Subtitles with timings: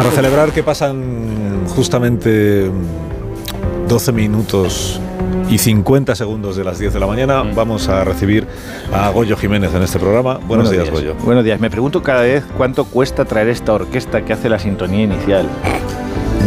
[0.00, 1.29] Para celebrar que pasan
[1.80, 2.70] justamente
[3.88, 5.00] 12 minutos
[5.48, 8.46] y 50 segundos de las 10 de la mañana, vamos a recibir
[8.92, 10.34] a Goyo Jiménez en este programa.
[10.46, 11.14] Buenos, días, Goyo.
[11.24, 11.58] Buenos días.
[11.58, 15.48] Me pregunto cada vez cuánto cuesta traer esta orquesta que hace la sintonía inicial.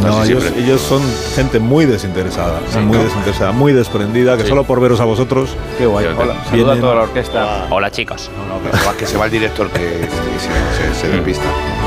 [0.03, 1.01] No, ellos, ellos son
[1.35, 5.55] gente muy desinteresada, muy desinteresada, muy desprendida, que solo por veros a vosotros.
[5.79, 6.05] Qué guay.
[6.05, 7.67] Hola, saluda a Vienen- toda la orquesta.
[7.71, 8.29] Hola chicos.
[8.37, 11.45] No, no, que se va el director que, que se, se, se despista.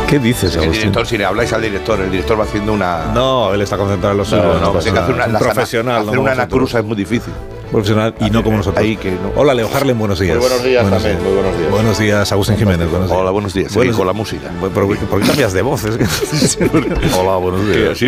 [0.09, 0.81] ¿Qué dices, El Agustín?
[0.83, 3.07] director, si le habláis al director, el director va haciendo una.
[3.13, 4.43] No, él está concentrado en lo suyo.
[4.43, 6.03] no, no, una tiene que hacer una, ana- profesional.
[6.05, 7.33] no Hacer una anacruza es muy difícil.
[7.73, 8.81] Profesional y no como nosotros.
[8.81, 9.33] Ahí que no.
[9.35, 10.37] Hola, Leo Harlem, buenos días.
[10.37, 11.71] Muy buenos días también, muy buenos días.
[11.73, 12.89] Buenos días, Agustín Jiménez.
[12.89, 13.21] Buenos días.
[13.21, 13.73] Hola, buenos días.
[13.97, 14.49] Con la música.
[14.61, 15.83] ¿Por qué cambias de voz?
[17.19, 17.99] Hola, buenos días.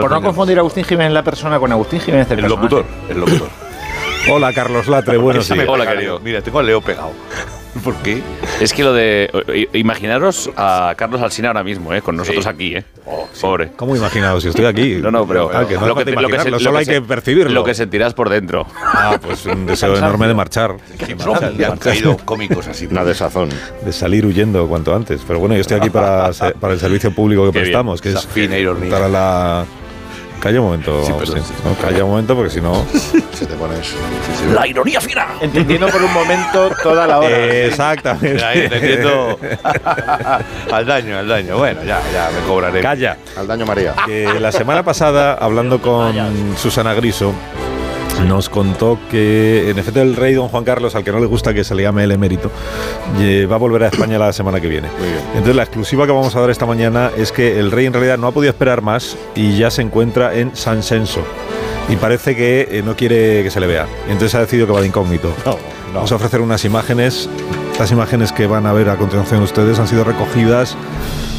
[0.00, 3.20] Por no confundir a Agustín Jiménez la persona con Agustín Jiménez el, El locutor, el
[3.20, 3.48] locutor.
[4.30, 5.66] Hola, Carlos Latre, buenos días.
[5.68, 6.14] Hola, querido.
[6.14, 6.20] Leo.
[6.24, 7.10] Mira, tengo a Leo pegado.
[7.84, 8.22] ¿Por qué?
[8.60, 9.30] Es que lo de.
[9.72, 12.02] i- Imaginaros a Carlos Alsina ahora mismo, ¿eh?
[12.02, 12.84] Con nosotros aquí, ¿eh?
[13.40, 13.70] Pobre.
[13.76, 14.42] ¿Cómo imaginaos?
[14.42, 14.96] Si estoy aquí.
[15.02, 15.50] No, no, pero.
[15.52, 17.02] Ah, que no lo que, lo que se- imaginarlo, lo solo que hay se- que
[17.02, 17.52] percibirlo.
[17.52, 18.66] Lo que sentirás por dentro.
[18.76, 20.76] Ah, pues un deseo enorme de marchar.
[21.56, 22.86] Le han caído cómicos así.
[22.86, 23.48] Una desazón.
[23.84, 25.22] De salir huyendo cuanto antes.
[25.26, 27.64] Pero bueno, yo estoy aquí para, para el servicio público que Qué bien.
[27.64, 28.90] prestamos, que es fina ironía.
[28.90, 29.64] para la...
[30.42, 31.56] Calla un momento, Sí, perdón, Agustín.
[31.56, 31.62] sí.
[31.64, 32.84] No, calla un momento porque si no...
[33.32, 33.92] Se te pone eso.
[34.26, 34.52] Sí, sí.
[34.52, 35.26] La ironía fina.
[35.40, 37.46] Entendiendo por un momento toda la hora.
[37.64, 38.44] Exactamente.
[38.44, 39.38] Ahí te entiendo.
[40.72, 41.56] al daño, al daño.
[41.58, 42.80] Bueno, ya, ya me cobraré.
[42.80, 43.16] Calla.
[43.36, 43.94] Al daño María.
[44.04, 46.12] Que la semana pasada, hablando con
[46.56, 47.32] Susana Griso,
[48.28, 51.54] nos contó que en efecto el rey don Juan Carlos, al que no le gusta
[51.54, 52.50] que se le llame el emérito,
[53.50, 54.88] va a volver a España la semana que viene.
[54.98, 55.20] Muy bien.
[55.28, 58.18] Entonces la exclusiva que vamos a dar esta mañana es que el rey en realidad
[58.18, 61.22] no ha podido esperar más y ya se encuentra en San Senso.
[61.88, 63.86] Y parece que eh, no quiere que se le vea.
[64.06, 65.32] Entonces ha decidido que va de incógnito.
[65.92, 67.28] Vamos a ofrecer unas imágenes.
[67.72, 70.76] Estas imágenes que van a ver a continuación ustedes han sido recogidas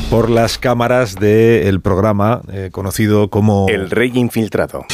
[0.09, 3.67] por las cámaras del programa eh, conocido como...
[3.67, 4.85] El rey infiltrado.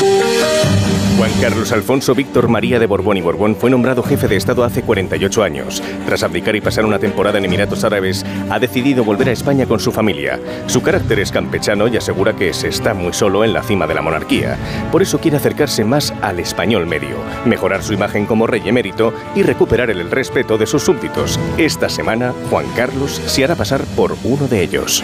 [1.19, 4.83] Juan Carlos Alfonso Víctor María de Borbón y Borbón fue nombrado jefe de Estado hace
[4.83, 5.83] 48 años.
[6.05, 9.81] Tras abdicar y pasar una temporada en Emiratos Árabes, ha decidido volver a España con
[9.81, 10.39] su familia.
[10.67, 13.95] Su carácter es campechano y asegura que se está muy solo en la cima de
[13.95, 14.57] la monarquía.
[14.93, 19.43] Por eso quiere acercarse más al español medio, mejorar su imagen como rey emérito y
[19.43, 21.37] recuperar el respeto de sus súbditos.
[21.57, 25.03] Esta semana, Juan Carlos se hará pasar por uno de ellos.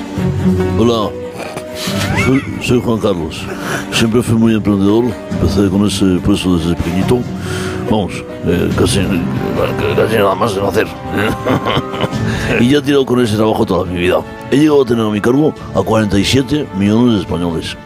[0.79, 1.11] Hola,
[2.61, 3.41] soy, Juan Carlos.
[3.91, 5.05] Siempre fui muy emprendedor.
[5.31, 7.19] Empecé con ese puesto desde pequeñito.
[7.89, 8.13] Vamos,
[8.45, 9.05] eh, casi, eh,
[9.95, 10.87] casi nada más de nacer.
[12.59, 14.21] y ya he tirado con ese trabajo toda mi vida.
[14.51, 17.77] He llegado a tener a mi cargo a 47 millones de españoles.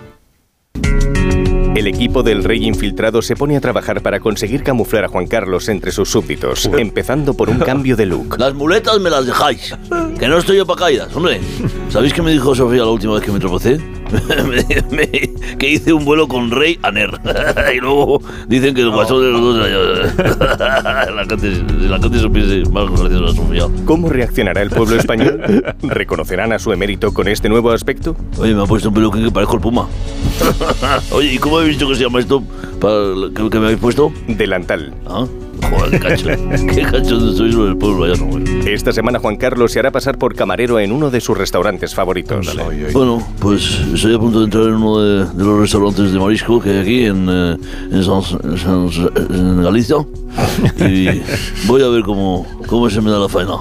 [1.89, 5.67] El equipo del rey infiltrado se pone a trabajar para conseguir camuflar a Juan Carlos
[5.69, 8.38] entre sus súbditos, empezando por un cambio de look.
[8.38, 9.75] Las muletas me las dejáis.
[10.19, 11.41] Que no estoy yo para caídas, hombre.
[11.89, 13.79] ¿Sabéis qué me dijo Sofía la última vez que me tropecé?
[15.59, 17.12] Que hice un vuelo con Rey Aner.
[17.75, 22.30] y luego dicen que el guasón de los dos era la gente, la gente se
[22.30, 23.42] piense más graciosa.
[23.86, 25.64] ¿Cómo reaccionará el pueblo español?
[25.81, 28.16] ¿Reconocerán a su emérito con este nuevo aspecto?
[28.38, 29.88] Oye, me ha puesto un peluquín que parezco el puma.
[31.12, 32.41] Oye, ¿y cómo habéis dicho que se llama esto?
[32.80, 32.96] Para
[33.36, 34.12] que, que me habéis puesto?
[34.28, 34.94] Delantal.
[35.08, 35.26] ¿Ah?
[35.62, 36.25] Joder, qué cacho.
[36.75, 38.40] qué cacho de sois lo del pueblo no.
[38.68, 42.56] Esta semana Juan Carlos se hará pasar por camarero en uno de sus restaurantes favoritos.
[42.94, 46.62] Bueno, pues estoy a punto de entrar en uno de, de los restaurantes de marisco
[46.62, 47.58] que hay aquí en, eh,
[47.92, 48.24] en, San-
[48.58, 48.90] San-
[49.31, 49.97] en Galicia.
[50.80, 51.22] Y
[51.68, 53.56] voy a ver cómo, cómo se me da la faena.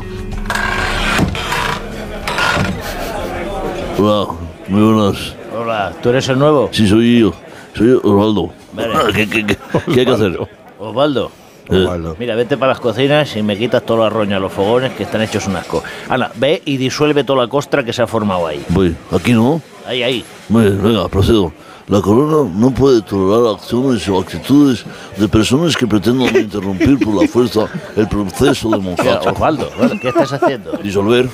[3.99, 4.27] Hola,
[4.69, 5.35] muy buenas.
[5.57, 6.69] Hola, ¿tú eres el nuevo?
[6.73, 7.33] Sí, soy yo.
[7.75, 8.51] Soy Osvaldo.
[8.75, 8.95] Vale.
[9.15, 9.57] ¿Qué, qué, qué,
[9.93, 10.39] qué hay que hacer?
[10.79, 11.31] Osvaldo.
[11.71, 14.93] Eh, Mira, vete para las cocinas y me quitas toda la roña a los fogones
[14.93, 15.83] que están hechos un asco.
[16.09, 18.65] Ana, ve y disuelve toda la costra que se ha formado ahí.
[18.71, 19.61] voy, aquí no.
[19.87, 20.25] Ahí, ahí.
[20.49, 21.53] Muy venga, procedo.
[21.89, 24.85] La corona no puede tolerar acciones o actitudes
[25.17, 27.67] de personas que pretendan interrumpir por la fuerza
[27.97, 29.31] el proceso de Monfacha.
[29.31, 29.71] Osvaldo,
[30.01, 30.73] ¿qué estás haciendo?
[30.83, 31.29] Disolver.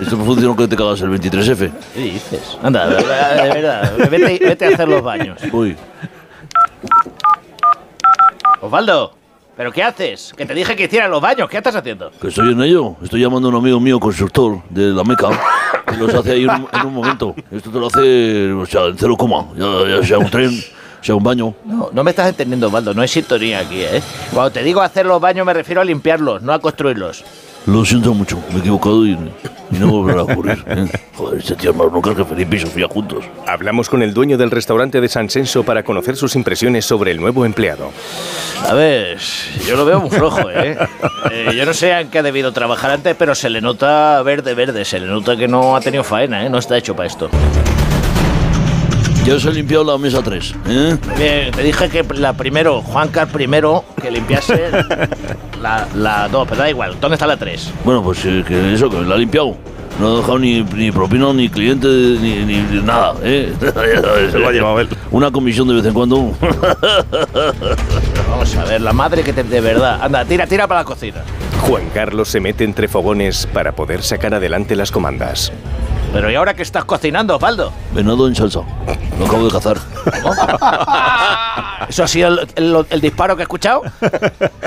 [0.00, 1.70] Esto funcionó que te cagas el 23F.
[1.94, 2.58] ¿Qué dices?
[2.62, 5.38] Anda, de, de verdad, vete, vete a hacer los baños.
[5.52, 5.76] Voy.
[8.60, 9.12] Osvaldo,
[9.60, 10.32] ¿Pero qué haces?
[10.34, 11.46] Que te dije que hicieras los baños.
[11.50, 12.10] ¿Qué estás haciendo?
[12.18, 12.96] Que estoy en ello.
[13.02, 15.28] Estoy llamando a un amigo mío, constructor de la Meca,
[15.86, 17.34] que los hace ahí en un, en un momento.
[17.50, 19.48] Esto te lo hace, o sea, en cero coma.
[19.54, 20.50] Ya, ya sea un tren,
[21.02, 21.52] sea un baño.
[21.66, 22.94] No, no me estás entendiendo, Osvaldo.
[22.94, 24.02] No hay sintonía aquí, ¿eh?
[24.32, 27.22] Cuando te digo hacer los baños me refiero a limpiarlos, no a construirlos.
[27.66, 30.64] Lo siento mucho, me he equivocado y, y no volverá a ocurrir.
[30.66, 30.86] ¿eh?
[31.14, 33.24] Joder, este tío más local que Felipe y Sofía juntos.
[33.46, 37.20] Hablamos con el dueño del restaurante de San Senso para conocer sus impresiones sobre el
[37.20, 37.90] nuevo empleado.
[38.68, 39.18] A ver,
[39.68, 40.76] yo lo veo muy flojo, ¿eh?
[41.30, 44.54] Eh, Yo no sé en qué ha debido trabajar antes, pero se le nota verde,
[44.54, 44.84] verde.
[44.84, 46.50] Se le nota que no ha tenido faena, ¿eh?
[46.50, 47.28] No está hecho para esto.
[49.24, 50.96] Ya os he limpiado la mesa 3, ¿eh?
[51.18, 54.70] Bien, te dije que la primero, Juancar primero, que limpiase
[55.60, 56.96] la, la dos, pero da igual.
[57.00, 57.70] ¿Dónde está la tres?
[57.84, 59.56] Bueno, pues eh, que eso, que la ha limpiado.
[59.98, 63.52] No ha dejado ni, ni propina, ni cliente, ni, ni- ni nada, ¿eh?
[64.30, 64.88] Se lo ha llevado él.
[65.10, 66.32] Una comisión de vez en cuando.
[68.30, 69.42] Vamos a ver, la madre que te...
[69.42, 69.98] De verdad.
[70.02, 71.22] Anda, tira, tira para la cocina.
[71.62, 75.52] Juan Carlos se mete entre fogones para poder sacar adelante las comandas.
[76.12, 77.72] Pero ¿y ahora qué estás cocinando, Osvaldo?
[77.92, 78.60] Venado en salsa.
[79.18, 79.76] Lo acabo de cazar.
[81.88, 83.82] ¿Eso ha sido el, el- el disparo que he escuchado?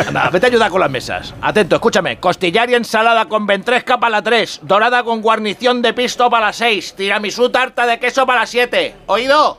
[0.07, 1.33] Anda, vete a ayudar con las mesas.
[1.41, 2.17] Atento, escúchame.
[2.19, 4.61] Costillar y ensalada con ventresca para la 3.
[4.63, 6.93] Dorada con guarnición de pisto para la 6.
[6.95, 8.95] Tiramisú tarta de queso para la 7.
[9.07, 9.57] ¿Oído?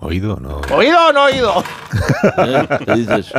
[0.00, 0.60] Oído, no.
[0.74, 1.62] ¿Oído o no oído?
[2.38, 2.68] ¿Eh?
[2.86, 3.32] ¿Qué dices?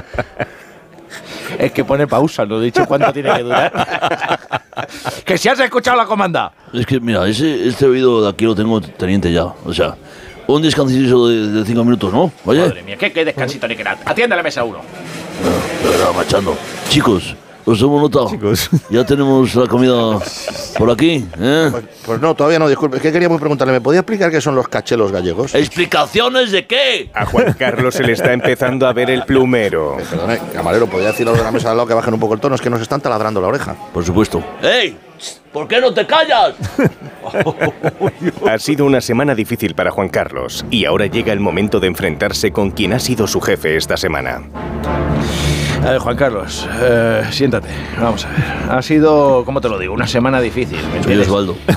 [1.60, 4.62] Es que pone pausa, no he dicho cuánto tiene que durar.
[5.26, 6.52] que si has escuchado la comanda.
[6.74, 9.46] Es que, mira, ese, este oído de aquí lo tengo teniente ya.
[9.46, 9.96] O sea,
[10.48, 12.32] un descansito de, de cinco minutos, ¿no?
[12.46, 14.00] Oye, Madre mía, qué, qué descansito ni que nada.
[14.06, 14.78] Atiende la mesa 1.
[15.84, 16.58] de verdad, machando.
[16.90, 18.30] Chicos, hemos notado.
[18.30, 18.70] Chicos.
[18.90, 20.20] Ya tenemos la comida
[20.78, 21.68] por aquí, ¿eh?
[21.72, 23.00] Pues, pues no, todavía no, disculpe.
[23.00, 25.56] Que queríamos preguntarle, ¿me podía explicar qué son los cachelos gallegos?
[25.56, 27.10] ¿Explicaciones de qué?
[27.14, 30.00] A Juan Carlos se le está empezando a ver el plumero.
[30.00, 32.14] Eh, Perdone, camarero, ¿podría decir a los de la mesa de al lado que bajen
[32.14, 32.56] un poco el tono?
[32.56, 33.76] Es que nos están taladrando la oreja.
[33.94, 34.44] Por supuesto.
[34.62, 34.98] ¡Ey!
[35.52, 36.56] ¿Por qué no te callas?
[38.46, 42.52] Ha sido una semana difícil para Juan Carlos y ahora llega el momento de enfrentarse
[42.52, 44.42] con quien ha sido su jefe esta semana.
[45.86, 47.68] A ver, Juan Carlos, eh, siéntate.
[48.00, 48.72] Vamos a ver.
[48.78, 49.94] Ha sido, ¿cómo te lo digo?
[49.94, 50.78] Una semana difícil.
[50.78, 51.28] ¿me Soy entiendes?
[51.30, 51.58] Osvaldo.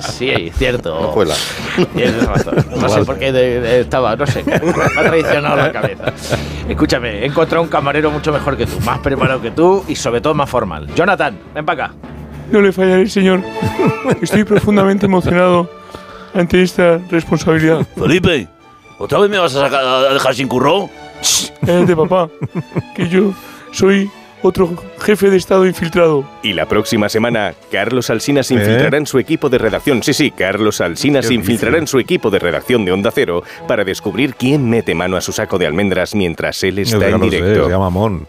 [0.00, 1.12] Sí, cierto.
[1.94, 2.54] Tienes razón.
[2.78, 6.12] No sé por qué de- de- estaba, no sé, me ha traicionado la cabeza.
[6.68, 10.20] Escúchame, he encontrado un camarero mucho mejor que tú, más preparado que tú y sobre
[10.20, 10.86] todo más formal.
[10.94, 11.94] Jonathan, ven para acá.
[12.50, 13.42] No le fallaré, señor.
[14.20, 15.70] Estoy profundamente emocionado
[16.34, 17.86] ante esta responsabilidad.
[17.96, 18.48] Felipe,
[18.98, 20.88] ¿otra vez me vas a, sacar- a dejar sin curro?
[21.66, 22.28] Cállate, papá.
[22.94, 23.32] Que yo
[23.72, 24.10] soy
[24.42, 24.70] otro
[25.00, 26.24] jefe de Estado infiltrado.
[26.42, 30.02] Y la próxima semana, Carlos Alsina se infiltrará en su equipo de redacción.
[30.02, 33.42] Sí, sí, Carlos Alsina ¿Qué se infiltrará en su equipo de redacción de Onda Cero
[33.68, 37.64] para descubrir quién mete mano a su saco de almendras mientras él está en directo.
[37.64, 38.26] se llama Mon.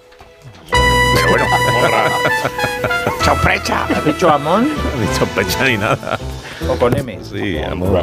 [3.24, 3.86] ¡Sorpresa!
[3.86, 6.20] ¿Has dicho Amón No he dicho pecha ni nada.
[6.70, 7.20] O con M?
[7.24, 7.96] Sí, Amon.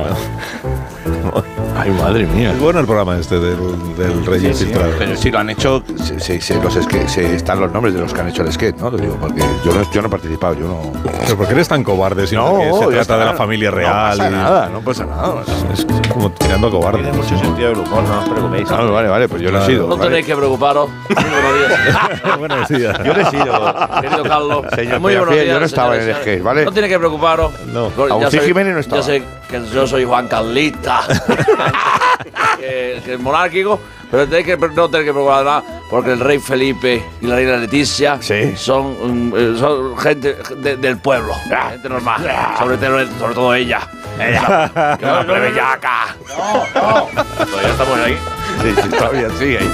[1.77, 2.51] Ay, madre mía.
[2.53, 3.57] Es bueno el programa este del,
[3.97, 4.91] del Rey Infiltrado.
[4.99, 8.13] Pero si lo han hecho, se, se- se- los se- están los nombres de los
[8.13, 8.91] que han hecho el sketch, ¿no?
[8.91, 10.93] Te digo, porque yo no, yo no he participado, yo no.
[11.25, 13.19] Pero ¿por qué eres tan cobarde si no, se trata está.
[13.19, 14.17] de la familia real?
[14.19, 15.43] No pasa y- nada, no pasa nada.
[15.73, 17.03] Es como tirando a cobarde.
[17.03, 18.71] Tiene mucho sentido del humor, no os preocupéis.
[18.73, 19.87] Ah, vale, vale, pues yo no he sido.
[19.87, 20.09] No vale.
[20.11, 20.91] tenéis que preocuparos.
[20.91, 22.39] Muy buenos días.
[22.39, 22.99] Buenos días.
[23.05, 23.75] Yo no he sido.
[24.01, 24.67] Querido Carlos.
[24.75, 26.23] Señor muy buenos días, yo no estaba en el señores.
[26.23, 26.65] sketch, ¿vale?
[26.65, 27.53] No tiene que preocuparos.
[27.73, 27.87] No.
[27.87, 29.01] Agustín ya sé- Jiménez no estaba.
[29.01, 31.03] Ya sé que yo soy Juan Carlita.
[32.59, 33.81] que, que es monárquico.
[34.11, 35.63] Pero tenéis que, no tenéis que preocupar nada.
[35.91, 38.55] Porque el rey Felipe y la reina Leticia Sí.
[38.57, 41.35] son, mm, eh, son gente de- del pueblo.
[41.71, 42.21] Gente normal.
[42.59, 43.81] Sobre, todo- sobre todo ella.
[44.19, 44.97] Ella.
[44.99, 46.17] Que una plebeyaca.
[46.19, 48.19] Pues ya estamos ahí.
[48.63, 49.71] Sí, sí, todavía sigue ahí.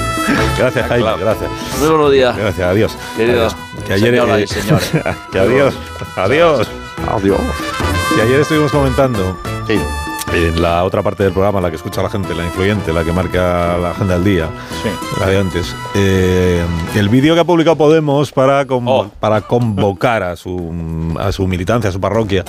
[0.59, 1.17] Gracias, Jaime.
[1.19, 1.51] Gracias.
[1.79, 2.37] Muy buenos días.
[2.37, 2.99] Gracias, adiós.
[3.17, 4.91] Queridos Que ayer, señoras eh, y señores.
[5.33, 5.75] que adiós.
[6.17, 6.69] Adiós.
[7.11, 7.41] Adiós.
[8.15, 9.79] Que ayer estuvimos comentando Sí.
[10.33, 13.13] en la otra parte del programa, la que escucha la gente, la influyente, la que
[13.13, 14.49] marca la agenda del día,
[15.21, 16.63] la de antes, eh,
[16.97, 19.11] el vídeo que ha publicado Podemos para, convo- Oh.
[19.21, 20.73] para convocar a su,
[21.19, 22.45] a su militancia, a su parroquia,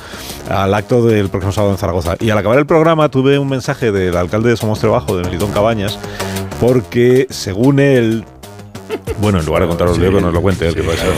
[0.50, 2.16] al acto del próximo sábado en Zaragoza.
[2.20, 5.52] Y al acabar el programa tuve un mensaje del alcalde de Somos Trabajo, de Melitón
[5.52, 5.98] Cabañas,
[6.60, 8.24] porque según él...
[9.20, 11.10] Bueno, en lugar de contaros, leo que nos lo cuente él, que puede ser.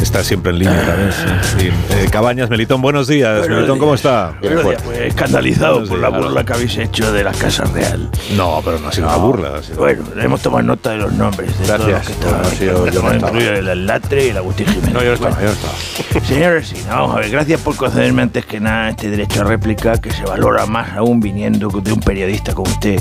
[0.00, 1.10] Está siempre en línea también.
[1.58, 1.68] sí.
[1.90, 3.46] Eh, Cabañas, Melitón, buenos días.
[3.48, 4.32] Melitón, ¿cómo está?
[4.40, 8.08] Días, pues, escandalizado Buenos por la burla que habéis hecho de la Casa Real.
[8.36, 9.56] No, pero no ha sido una burla.
[9.58, 12.40] ha sido- Bueno, hemos tomado nota de los nombres de todos los que estaban.
[12.42, 13.30] Bueno, sí, yo- yo no estaba.
[13.32, 14.92] incluido el Alatre y el Agustín Jiménez.
[14.94, 16.26] No, yo No, yo no estaba.
[16.26, 19.98] Señores, sí, vamos a ver, gracias por concederme antes que nada este derecho a réplica
[20.00, 23.00] que se valora más aún viniendo de un periodista como usted,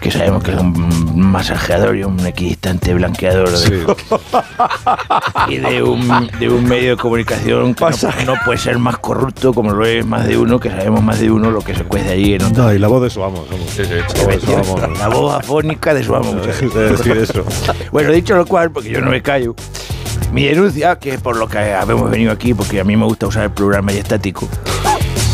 [0.00, 3.72] que sabemos que es un masajeador y un equidistante blanqueador de- Sí.
[5.48, 7.90] Y de un, de un medio de comunicación que no,
[8.26, 11.30] no puede ser más corrupto como lo es más de uno, que sabemos más de
[11.30, 12.64] uno lo que se cuece allí en otro.
[12.64, 13.44] No, y la voz de su amo.
[13.48, 13.70] somos.
[13.70, 13.94] Sí, sí.
[14.98, 16.34] La voz afónica de su amo.
[17.90, 19.54] Bueno, dicho lo cual, porque yo no me callo,
[20.32, 23.26] mi denuncia, que es por lo que habemos venido aquí, porque a mí me gusta
[23.26, 24.48] usar el plural majestático,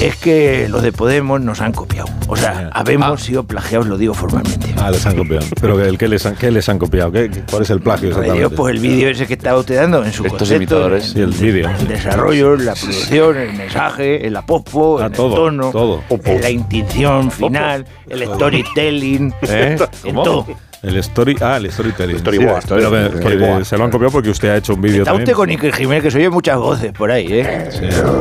[0.00, 2.08] es que los de Podemos nos han copiado.
[2.28, 4.74] O sea, habemos sido plagiados, lo digo formalmente.
[4.76, 5.44] Ah, les han copiado.
[5.60, 7.10] ¿Pero qué, qué les, han, qué les han copiado?
[7.10, 8.56] ¿Qué, qué- ¿Cuál es el plagio Dios, exactamente?
[8.56, 11.04] pues el vídeo ese que estaba usted dando en su Estos concepto, imitadores.
[11.06, 11.68] Sí, el vídeo.
[11.80, 16.02] El desarrollo, la producción, el mensaje, el apospo, Ah, el todo, tono, todo.
[16.24, 19.76] en la intención final, el storytelling, ¿Eh?
[20.12, 20.46] todo.
[20.82, 22.18] El story, ah, el storytelling.
[22.20, 23.58] Storyboard, Sí, pero, story- que- storyboard.
[23.58, 25.74] que se lo han copiado porque usted ha hecho un vídeo Está usted con Iker
[25.74, 27.68] Jiménez, que se oye muchas voces por ahí, ¿eh?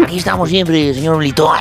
[0.03, 1.49] Aquí estamos siempre, señor Melitón.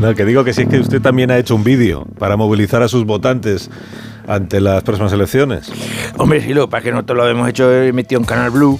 [0.00, 2.82] No, que digo que si es que usted también ha hecho un vídeo para movilizar
[2.82, 3.68] a sus votantes
[4.26, 5.70] ante las próximas elecciones.
[6.16, 8.78] Hombre, sí, lo que pasa es que nosotros lo hemos hecho emitido en Canal Blue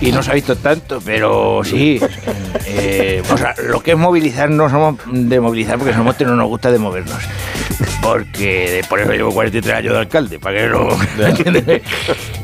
[0.00, 2.00] y no se ha visto tanto, pero sí.
[2.66, 6.36] eh, o sea, lo que es movilizar no somos de movilizar porque somos que no
[6.36, 7.18] nos gusta de movernos.
[8.02, 10.88] Porque por eso llevo 43 años de alcalde, para que no...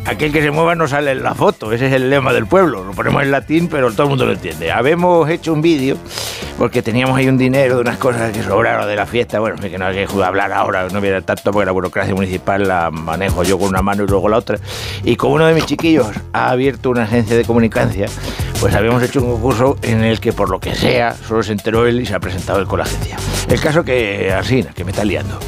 [0.07, 2.85] Aquel que se mueva no sale en la foto, ese es el lema del pueblo.
[2.85, 4.73] Lo ponemos en latín, pero todo el mundo lo entiende.
[4.73, 5.97] Habemos hecho un vídeo
[6.59, 9.41] porque teníamos ahí un dinero de unas cosas que sobraron de la fiesta.
[9.41, 12.91] Bueno, que no hay que hablar ahora, no viene tanto porque la burocracia municipal la
[12.91, 14.59] manejo yo con una mano y luego la otra.
[15.05, 18.07] Y como uno de mis chiquillos ha abierto una agencia de comunicancia,
[18.61, 21.87] pues habíamos hecho un concurso en el que por lo que sea solo se enteró
[21.87, 23.17] él y se ha presentado él con la agencia.
[23.49, 25.39] El caso que, así, que me está liando.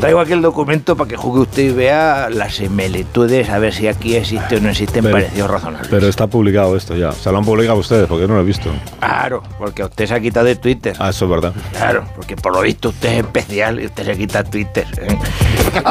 [0.00, 3.86] Traigo aquí el documento para que juzgue usted y vea las similitudes, a ver si
[3.96, 5.88] aquí existe o no existen Pero- parecidos razonables.
[5.88, 7.10] Pero está publicado esto ya.
[7.10, 8.70] O sea, lo han publicado ustedes porque yo no lo he visto.
[9.00, 10.94] Claro, porque usted se ha quitado de Twitter.
[10.98, 11.52] Ah, eso es verdad.
[11.72, 14.86] Claro, porque por lo visto usted es especial y usted se quita Twitter.
[15.00, 15.18] ¿eh?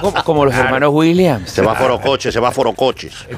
[0.00, 1.50] Como, como los hermanos Williams.
[1.50, 3.12] Semáforo coches, semáforo coches.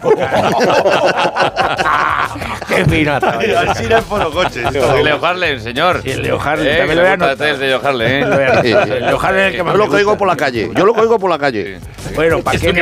[2.69, 3.41] Qué fino ha estado.
[3.71, 4.71] Así no es foro coches.
[4.73, 6.03] Leo Harlem, señor.
[6.05, 7.49] Y el Leo Harlem, Eh, también que lo le voy a gusta anotar.
[7.49, 8.25] el de Leo Harlem, ¿eh?
[8.47, 8.61] A.
[8.61, 10.19] El Leo Harlem es el que más Yo lo gusta.
[10.19, 10.71] por la calle.
[10.75, 11.79] Yo lo caigo por la calle.
[12.15, 12.73] Bueno, ¿para qué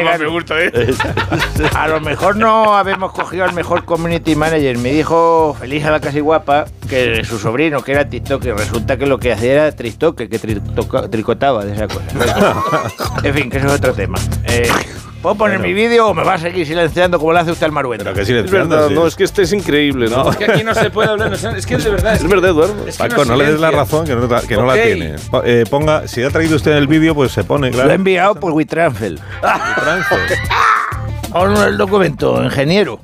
[0.58, 0.94] ¿eh?
[1.74, 4.78] A lo mejor no habemos cogido al mejor community manager.
[4.78, 8.96] Me dijo Feliz a la casi guapa que su sobrino, que era TikTok, y resulta
[8.96, 12.54] que lo que hacía era tristoque, que tricotaba de esa cosa.
[13.22, 14.18] en fin, que eso es otro tema.
[14.44, 14.68] Eh,
[15.24, 17.72] ¿Puedo poner mi vídeo o me va a seguir silenciando como lo hace usted al
[17.72, 18.04] Marueta?
[18.04, 18.68] Pero que Es silenciando.
[18.76, 18.94] verdad, sí.
[18.94, 20.28] no, es que este es increíble, ¿no?
[20.28, 21.30] Es que aquí no se puede hablar.
[21.30, 22.12] no Es que de verdad.
[22.12, 22.86] Es verdad, Eduardo.
[22.86, 24.66] Es que Paco, no le des la razón que no, que no Ok.
[24.68, 25.14] la tiene.
[25.44, 27.90] Eh, ponga, si ha traído usted el vídeo, pues se pone, Lo claro.
[27.92, 29.14] he enviado por WeTransfer.
[29.40, 30.14] Trance.
[31.32, 33.00] Ahora el documento, ingeniero.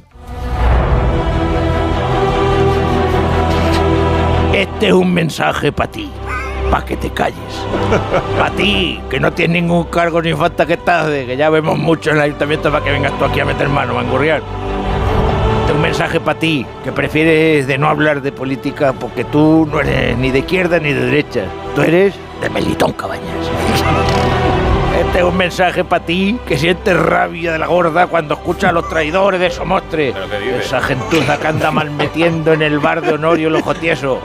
[4.52, 6.10] Este es un mensaje para ti,
[6.70, 7.66] para que te calles.
[8.38, 11.78] Para ti, que no tienes ningún cargo ni falta que estás de, que ya vemos
[11.78, 14.42] mucho en el ayuntamiento para que vengas tú aquí a meter mano, mangurriar.
[15.60, 19.68] Este es un mensaje para ti, que prefieres de no hablar de política porque tú
[19.70, 21.44] no eres ni de izquierda ni de derecha.
[21.74, 23.24] Tú eres de Melitón Cabañas.
[25.00, 28.72] Este es un mensaje para ti que sientes rabia de la gorda cuando escuchas a
[28.72, 30.12] los traidores de Somostre.
[30.60, 34.20] Esa gentuza que anda malmetiendo en el bar de Honorio el ojo tieso.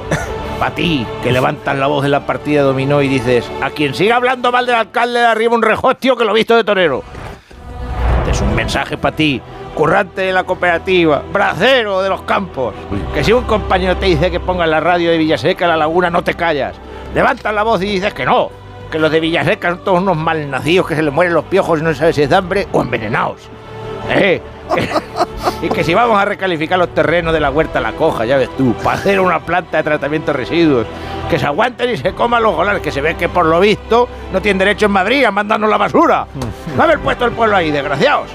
[0.59, 4.15] Para ti, que levantas la voz de la partida dominó y dices, a quien siga
[4.15, 7.03] hablando mal del alcalde de arriba un rejostio que lo he visto de torero.
[8.19, 9.41] Este es un mensaje para ti,
[9.75, 12.74] currante de la cooperativa, bracero de los campos.
[13.13, 16.09] Que si un compañero te dice que pongas la radio de Villaseca a la laguna,
[16.09, 16.75] no te callas.
[17.13, 18.50] Levantas la voz y dices que no,
[18.89, 21.83] que los de Villaseca son todos unos malnacidos que se les mueren los piojos y
[21.83, 23.41] no sabes si es de hambre o envenenados.
[24.09, 24.41] ¿Eh?
[25.62, 28.50] Y que si vamos a recalificar los terrenos de la huerta La Coja, ya ves
[28.57, 30.86] tú, para hacer una planta de tratamiento de residuos,
[31.29, 34.07] que se aguanten y se coman los golares, que se ve que por lo visto
[34.31, 36.27] no tienen derecho en Madrid a mandarnos la basura.
[36.75, 38.29] No haber puesto el pueblo ahí, desgraciados.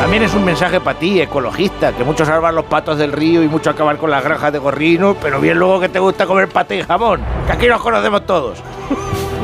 [0.00, 3.48] También es un mensaje para ti, ecologista, que mucho salvar los patos del río y
[3.48, 6.76] mucho acabar con las granjas de gorrino, pero bien luego que te gusta comer pate
[6.76, 8.58] y jamón, que aquí nos conocemos todos.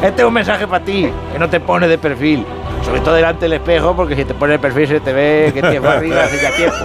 [0.03, 2.47] Este es un mensaje para ti, que no te pones de perfil,
[2.87, 5.61] sobre todo delante del espejo, porque si te pones de perfil se te ve que
[5.61, 6.77] tienes barriga hace ya tiempo.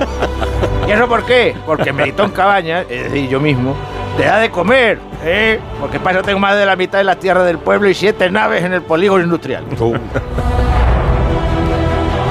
[0.87, 1.55] ¿Y eso por qué?
[1.63, 3.75] Porque Melitón Cabañas, es decir, yo mismo,
[4.17, 5.59] te da de comer, ¿eh?
[5.79, 8.31] Porque para eso tengo más de la mitad de las tierras del pueblo y siete
[8.31, 9.63] naves en el polígono industrial.
[9.79, 9.95] Uh,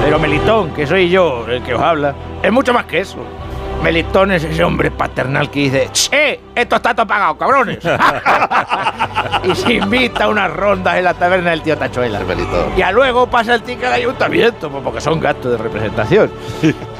[0.03, 2.13] Pero Melitón, que soy yo el que os habla,
[2.43, 3.19] es mucho más que eso.
[3.83, 6.39] Melitón es ese hombre paternal que dice, ¡Che!
[6.53, 7.79] Esto está todo pagado, cabrones.
[9.43, 12.19] y se invita a unas rondas en la taberna del tío Tachuela.
[12.77, 16.31] Y a luego pasa el ticket al ayuntamiento, pues, porque son gastos de representación.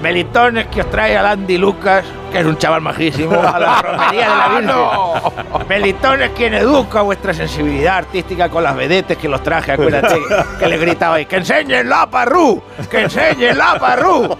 [0.01, 3.81] Melitón es que os trae a Andy Lucas, que es un chaval majísimo, a la
[3.81, 5.67] romería de la Virgen.
[5.69, 10.19] Melitón es quien educa vuestra sensibilidad artística con las vedetes que los traje, acuérdate,
[10.59, 12.63] que le gritabais, ¡que enseñen la parrú!
[12.89, 14.35] ¡Que enseñen la parrú!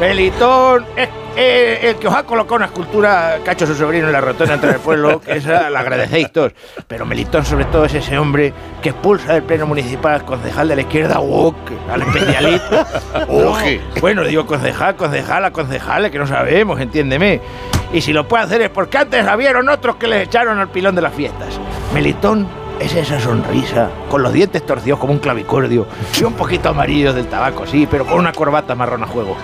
[0.00, 4.06] Melitón es eh, el que os ha colocado una escultura que ha hecho su sobrino
[4.06, 6.52] en la rotonda entre el pueblo, que esa la agradecéis todos.
[6.86, 10.76] Pero Melitón, sobre todo, es ese hombre que expulsa del pleno municipal al concejal de
[10.76, 11.56] la izquierda, Wok,
[11.90, 12.86] al especialista.
[13.28, 13.56] No,
[14.00, 17.40] bueno, digo concejal, concejal, a concejales que no sabemos, entiéndeme.
[17.92, 20.94] Y si lo puede hacer es porque antes habieron otros que les echaron al pilón
[20.94, 21.58] de las fiestas.
[21.92, 22.46] Melitón
[22.80, 25.86] es esa sonrisa, con los dientes torcidos como un clavicordio
[26.18, 29.36] y un poquito amarillo del tabaco, sí, pero con una corbata marrón a juego.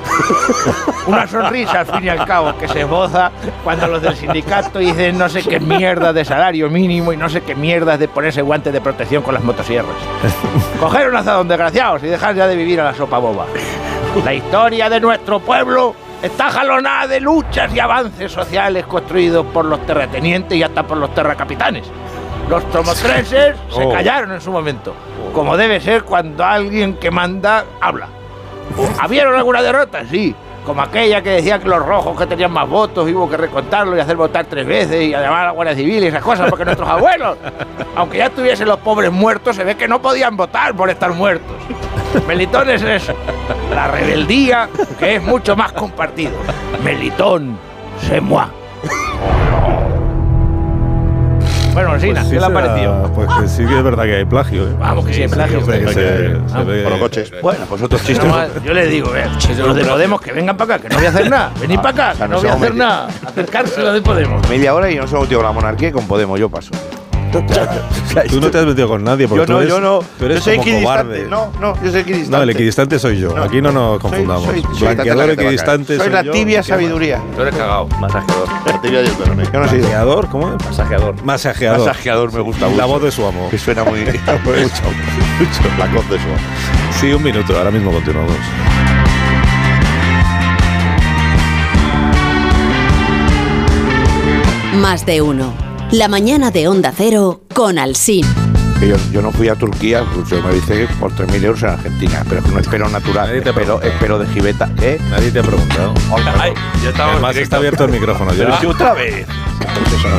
[1.07, 3.31] una sonrisa, al fin y al cabo, que se esboza
[3.65, 7.43] cuando los del sindicato dicen no sé qué mierda de salario mínimo y no sé
[7.43, 9.97] qué mierda de ponerse guantes de protección con las motosierras.
[10.81, 13.47] Coger un azadón, desgraciados, y dejar ya de vivir a la sopa boba.
[14.25, 19.85] La historia de nuestro pueblo está jalonada de luchas y avances sociales construidos por los
[19.87, 21.91] terratenientes y hasta por los terracapitanes.
[22.49, 23.93] Los tomotreses se Oh.
[23.93, 24.95] callaron en su momento,
[25.33, 28.09] como debe ser cuando alguien que manda habla.
[29.01, 30.03] ¿Habieron alguna derrota?
[30.11, 30.35] Sí.
[30.65, 33.97] Como aquella que decía que los rojos que tenían más votos y hubo que recontarlo
[33.97, 36.65] y hacer votar tres veces y llamar a la Guardia Civil y esas cosas porque
[36.65, 37.37] nuestros abuelos,
[37.97, 41.57] aunque ya estuviesen los pobres muertos, se ve que no podían votar por estar muertos.
[42.29, 43.13] Melitón es eso,
[43.75, 44.69] la rebeldía
[45.01, 46.33] que es mucho más compartido.
[46.85, 47.59] Melitón,
[48.01, 48.45] c'est moi.
[51.73, 53.13] Bueno, Sina, Pues sí ¿qué le ha parecido?
[53.15, 54.69] Pues que sí que es verdad que hay plagio.
[54.69, 54.75] ¿eh?
[54.79, 55.65] Vamos, que sí hay plagio.
[55.65, 56.67] Se ve que se- se Vamos.
[56.67, 57.33] ve- Por los coches.
[57.43, 58.27] Bueno, pues otros chistes.
[58.29, 59.25] No, yo le digo, eh,
[59.59, 61.53] los de Podemos que vengan para acá, que no voy a hacer nada.
[61.61, 63.09] Venid para acá, que no voy a hacer nada.
[63.27, 64.49] Acercarse lo de Podemos.
[64.51, 66.71] Media hora y no se ha con la monarquía y con Podemos, yo paso.
[68.29, 70.01] Tú no te has metido con nadie porque Yo tú no, eres, yo no.
[70.19, 71.27] tú eres yo soy como cobarde.
[71.29, 72.37] No, no, yo soy equidistante.
[72.37, 73.35] No, el equidistante soy yo.
[73.35, 73.43] No.
[73.43, 74.45] Aquí no nos confundamos.
[74.45, 77.23] soy- soy Blanqueador, tanta la equidistante Soy tibia ¿Qué sabiduría.
[77.35, 77.87] Tú eres cagado.
[78.01, 78.49] Masajeador.
[78.67, 79.45] La tibia del peroné.
[79.53, 79.77] Yo no sé.
[79.79, 80.29] ¿Masajeador?
[80.29, 80.65] ¿Cómo es?
[80.65, 81.25] Masajeador.
[81.25, 81.79] Masajeador.
[81.79, 82.79] Masajeador me gusta mucho.
[82.79, 83.49] La voz de su amo.
[83.51, 84.01] Que suena muy.
[84.05, 84.13] mucho,
[84.45, 85.63] mucho.
[85.79, 86.37] La voz de su amo.
[87.01, 87.57] Sí, un minuto.
[87.57, 88.37] Ahora mismo continuamos.
[94.81, 95.53] Más de uno.
[95.93, 98.25] La mañana de Onda Cero con Alsín.
[98.81, 101.69] Que yo, yo no fui a Turquía, pues yo me dice por 3.000 euros en
[101.69, 104.27] Argentina, pero es que no es pelo natural, Nadie te es pelo, es pelo de
[104.29, 104.71] jibeta.
[104.81, 104.99] ¿Eh?
[105.11, 105.95] Nadie te ha preguntado.
[106.41, 106.53] Ay,
[106.83, 108.33] ya estamos Además está abierto el micrófono.
[108.35, 109.27] Yo Pero otra vez.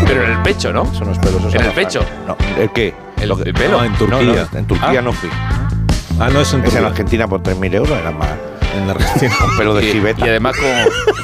[0.07, 0.93] Pero en el pecho, ¿no?
[0.93, 1.39] Son los pelos.
[1.41, 2.05] esos ¿En el pecho?
[2.27, 2.93] No, ¿el qué?
[3.19, 3.79] El, el pelo.
[3.79, 4.47] No, en Turquía.
[4.53, 5.01] no, en Turquía Ah.
[5.01, 5.29] no fui.
[6.19, 6.87] Ah, no es en Es en Turquía.
[6.87, 8.29] Argentina por 3.000 euros, era más.
[8.75, 9.33] En Argentina.
[9.39, 10.25] Con pelo de Y, jibeta.
[10.25, 10.65] y además con,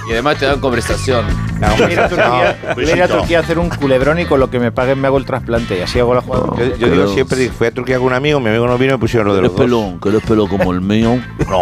[0.10, 1.26] y además te dan conversación.
[1.60, 3.70] No, Voy a ir a Turquía, no, voy a ir a Turquía a hacer un
[3.70, 6.22] culebrón y con lo que me paguen me hago el trasplante y así hago la
[6.22, 6.46] jugada.
[6.58, 8.96] Yo, yo digo siempre, fui a Turquía con un amigo, mi amigo no vino y
[8.96, 9.84] me pusieron lo de ¿Quieres los dos.
[9.90, 11.20] pelo, ¿Quieres pelo como el mío?
[11.50, 11.62] No,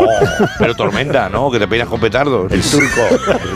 [0.59, 1.49] pero tormenta, ¿no?
[1.49, 2.51] Que te peinas con petardos.
[2.51, 3.01] El turco.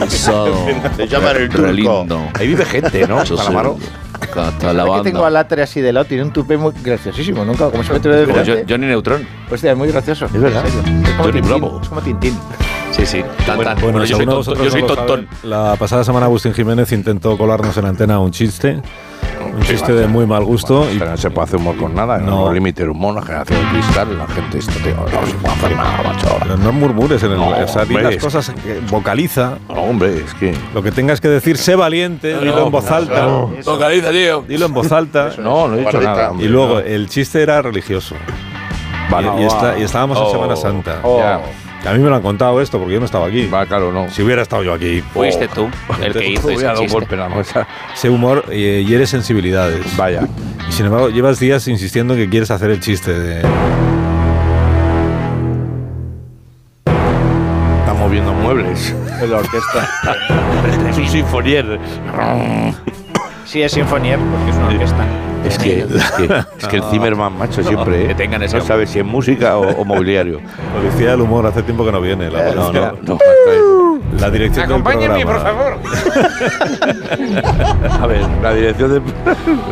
[0.00, 0.66] Rizado.
[0.96, 1.70] Te llaman el turco.
[1.72, 2.28] lindo.
[2.38, 3.18] Ahí vive gente, ¿no?
[3.24, 3.76] Calamaro.
[4.22, 5.30] Hasta la que tengo a banda.
[5.40, 8.86] Latre así de lado, tiene un tupé muy graciosísimo, nunca, como se mete de Johnny
[8.86, 9.26] Neutron.
[9.50, 10.26] Hostia, es muy gracioso.
[10.26, 10.64] Es verdad.
[10.66, 11.80] Es como Johnny Bravo.
[11.82, 12.21] Es como Tintín.
[12.92, 13.22] Sí, sí.
[13.46, 13.74] Tan, tan.
[13.80, 15.26] Bueno, Bueno, yo soy, tonto- yo soy tontón.
[15.42, 18.80] La pasada semana Agustín Jiménez intentó colarnos en antena un chiste.
[19.54, 20.86] Un chiste de muy mal gusto.
[20.92, 22.18] y Pero no se puede hacer humor con nada.
[22.18, 22.46] No.
[22.46, 22.52] No.
[22.52, 24.94] Límite el humor, la generación de cristal, la gente esto, tío.
[24.94, 26.36] No se puede hacer nada, macho.
[26.42, 27.36] Pero no murmures en el.
[27.38, 29.58] No, o sea, hombre, las cosas, que- vocaliza.
[29.68, 30.54] No, hombre, es que.
[30.74, 33.26] Lo que tengas que decir, sé valiente, dilo en voz alta.
[33.66, 34.42] Localiza, tío.
[34.46, 35.30] Dilo en voz alta.
[35.38, 36.30] No, no he dicho nada.
[36.30, 36.80] hombre, Y luego, no.
[36.80, 38.14] el chiste era religioso.
[39.10, 40.30] Vale, y, y está- y estábamos en Oh.
[40.30, 41.00] Semana Santa.
[41.02, 41.40] Ya.
[41.82, 43.46] Que a mí me lo han contado esto porque yo no estaba aquí.
[43.46, 44.08] Va, claro, no.
[44.08, 45.00] Si hubiera estado yo aquí.
[45.12, 45.68] Fuiste tú
[46.00, 46.92] el que hizo Voy a ese un chiste.
[46.92, 47.66] golpe en la mesa.
[47.92, 49.96] Ese humor eh, hiere sensibilidades.
[49.96, 50.28] Vaya.
[50.68, 53.38] Y sin embargo, llevas días insistiendo en que quieres hacer el chiste de.
[57.80, 58.94] Está moviendo muebles.
[59.20, 59.88] Es la orquesta.
[60.88, 61.80] es un sinfonier.
[63.44, 65.04] Sí, es Sinfonier, porque es una orquesta.
[65.44, 66.24] Es que, es que,
[66.58, 68.04] es que el Zimmerman, macho, siempre.
[68.04, 68.08] ¿eh?
[68.08, 70.40] que tengan ese no sabe si es música o, o mobiliario.
[70.74, 72.30] Policía del humor, hace tiempo que no viene.
[72.30, 73.14] La, No, policía- no, no.
[73.14, 75.58] está la dirección del Acompáñenme, por programa.
[75.58, 75.78] favor.
[78.02, 79.02] A ver, la dirección de.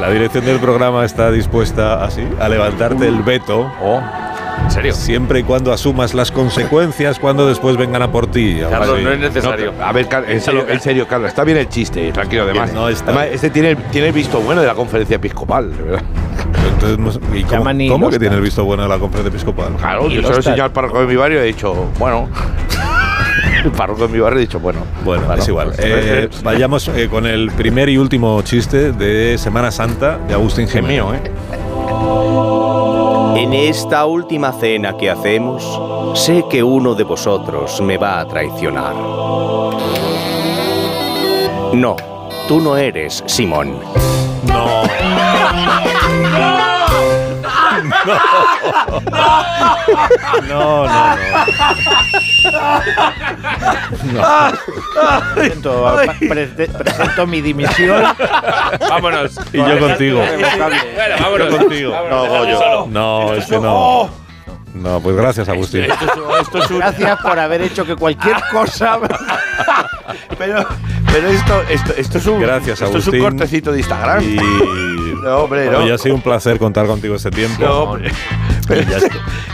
[0.01, 3.71] La dirección del programa está dispuesta así a levantarte el veto.
[4.65, 4.93] ¿En serio?
[4.95, 8.59] Siempre y cuando asumas las consecuencias cuando después vengan a por ti.
[8.71, 9.73] Carlos, no es necesario.
[9.83, 12.73] a ver, en serio, en serio, Carlos, está bien el chiste, tranquilo, además.
[12.73, 13.35] No está además, bien.
[13.35, 16.03] este tiene, tiene el visto bueno de la conferencia episcopal, de verdad.
[16.73, 17.43] Entonces, no sé- ¿y
[17.89, 19.75] ¿Cómo, que tiene el visto bueno de la conferencia episcopal?
[19.79, 21.75] Claro, yo los se lo he enseñado al párroco de mi barrio y he dicho,
[21.99, 22.29] bueno.
[23.65, 24.81] el párroco de mi barrio he dicho, bueno.
[25.05, 25.67] Bueno, Bueno, es igual.
[25.69, 30.65] pues, Eh, vayamos eh, con el primer y último chiste de Semana Santa de Agustín
[30.65, 30.91] es Jiménez.
[31.05, 31.21] mío, ¿eh?
[33.41, 35.65] En esta última cena que hacemos,
[36.13, 38.95] sé que uno de vosotros me va a traicionar.
[41.73, 41.97] No,
[42.47, 43.79] tú no eres Simón.
[44.47, 44.83] No.
[50.49, 51.17] No, no,
[54.13, 54.53] no.
[55.35, 58.03] Presento, pa- pre- presento mi dimisión.
[58.89, 59.39] Vámonos.
[59.53, 60.19] Y yo contigo.
[60.21, 61.51] Bueno, vámonos.
[61.51, 61.95] Yo contigo.
[62.11, 62.87] No, Goyo.
[62.89, 64.11] No, es que no.
[64.75, 65.87] No, pues gracias, Agustín.
[66.71, 68.99] Gracias por haber hecho que cualquier cosa.
[70.39, 70.65] Pero,
[71.13, 74.23] pero esto, esto, esto es un, Gracias, esto es un cortecito de Instagram.
[74.23, 74.37] Y.
[75.21, 75.81] No, hombre, no.
[75.81, 77.63] Oye, ha sido un placer contar contigo este tiempo.
[77.63, 78.11] No, hombre.
[78.67, 79.11] Pero Ya este-.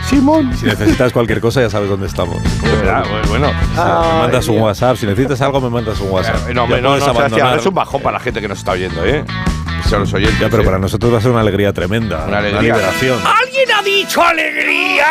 [0.08, 0.56] Simón.
[0.56, 2.36] Si necesitas cualquier cosa, ya sabes dónde estamos.
[2.60, 3.48] Bueno, bueno.
[3.74, 4.96] me mandas un WhatsApp.
[4.96, 6.50] Si necesitas algo, me mandas un WhatsApp.
[6.54, 7.58] No, hombre, Ya no, no, Sebastián, abandonar.
[7.58, 9.24] es un bajón para la gente que nos está oyendo, ¿eh?
[9.88, 10.38] Son los oyentes.
[10.40, 10.66] Ya, pero ¿eh?
[10.66, 12.24] para nosotros va a ser una alegría tremenda.
[12.26, 12.74] Una alegría.
[12.74, 13.20] liberación.
[13.24, 15.06] ¿Alguien ha dicho alegría?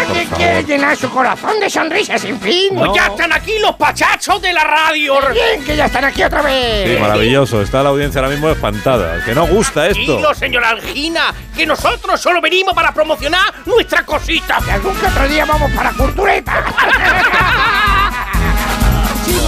[0.00, 2.74] ¿Alguien quiere llenar su corazón de sonrisas sin fin?
[2.74, 2.80] No.
[2.80, 5.16] Pues ya están aquí los pachachos de la radio.
[5.32, 6.88] Bien, que ya están aquí otra vez.
[6.90, 7.60] Sí, maravilloso.
[7.60, 9.22] Está la audiencia ahora mismo espantada.
[9.24, 10.02] Que no gusta esto.
[10.04, 14.58] Tranquilo, señor Algina, que nosotros solo venimos para promocionar nuestra cosita.
[14.64, 16.64] Que algún que otro día vamos para Cultureta.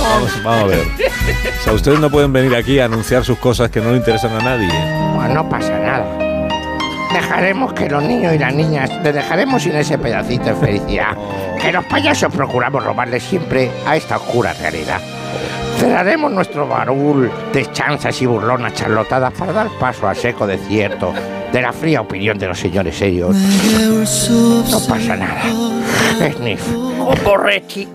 [0.04, 0.86] Vamos, vamos a ver.
[1.60, 4.32] O sea, ustedes no pueden venir aquí a anunciar sus cosas que no le interesan
[4.32, 4.68] a nadie.
[5.14, 6.48] Pues no pasa nada.
[7.12, 11.16] Dejaremos que los niños y las niñas les dejaremos sin ese pedacito de felicidad
[11.62, 15.00] que los payasos procuramos robarles siempre a esta oscura realidad.
[15.78, 21.12] Cerraremos nuestro baúl de chanzas y burlonas charlotadas para dar paso al seco desierto
[21.52, 23.36] de la fría opinión de los señores serios.
[23.36, 25.42] No pasa nada.
[26.36, 26.62] Sniff.
[27.00, 27.86] Oh, Borretti,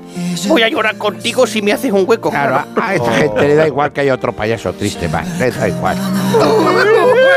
[0.48, 2.30] voy a llorar contigo si me haces un hueco.
[2.30, 5.28] Claro, a, a esta gente le da igual que haya otro payaso triste más.
[5.40, 5.98] Le da igual.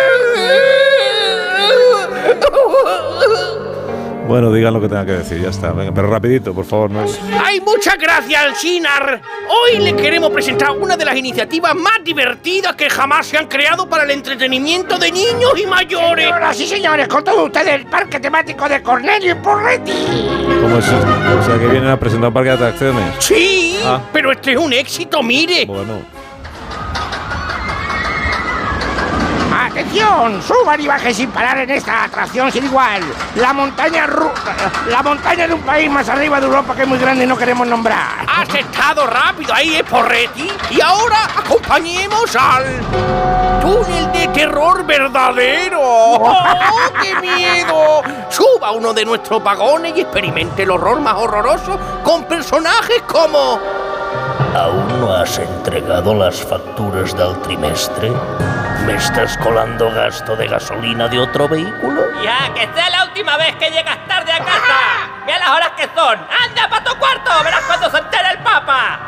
[4.33, 5.73] Bueno, digan lo que tengan que decir, ya está.
[5.73, 6.91] Venga, pero rapidito, por favor.
[6.91, 7.05] No.
[7.45, 9.21] ¡Ay, muchas gracias, Alcinar!
[9.47, 13.87] Hoy le queremos presentar una de las iniciativas más divertidas que jamás se han creado
[13.87, 16.25] para el entretenimiento de niños y mayores.
[16.25, 19.93] Señoras y señores, con todos ustedes el parque temático de Cornelio y Porretti.
[20.63, 21.07] ¿Cómo es esto?
[21.39, 23.15] O sea, que vienen a presentar un parque de atracciones.
[23.19, 24.01] Sí, Ah.
[24.15, 25.67] pero este es un éxito, mire.
[25.67, 26.22] Bueno.
[29.73, 30.43] ¡Atención!
[30.43, 33.03] Suban y bajen sin parar en esta atracción sin igual.
[33.37, 34.31] La montaña ru-
[34.91, 37.37] la montaña de un país más arriba de Europa que es muy grande y no
[37.39, 38.27] queremos nombrar.
[38.29, 40.51] Has estado rápido ahí, ¿eh, Porretti?
[40.71, 42.65] Y ahora acompañemos al
[43.63, 45.81] túnel de terror verdadero.
[45.83, 48.03] ¡Oh, qué miedo!
[48.29, 53.59] Suba a uno de nuestros vagones y experimente el horror más horroroso con personajes como...
[54.55, 58.13] ¿Aún no has entregado las facturas del trimestre?
[58.87, 62.03] ¿Me estás colando gasto de gasolina de otro vehículo?
[62.23, 64.75] Ya, que sea la última vez que llegas tarde a casa.
[65.25, 66.19] Mira las horas que son.
[66.19, 67.31] ¡Anda para tu cuarto!
[67.45, 68.99] Verás cuando se entere el papa.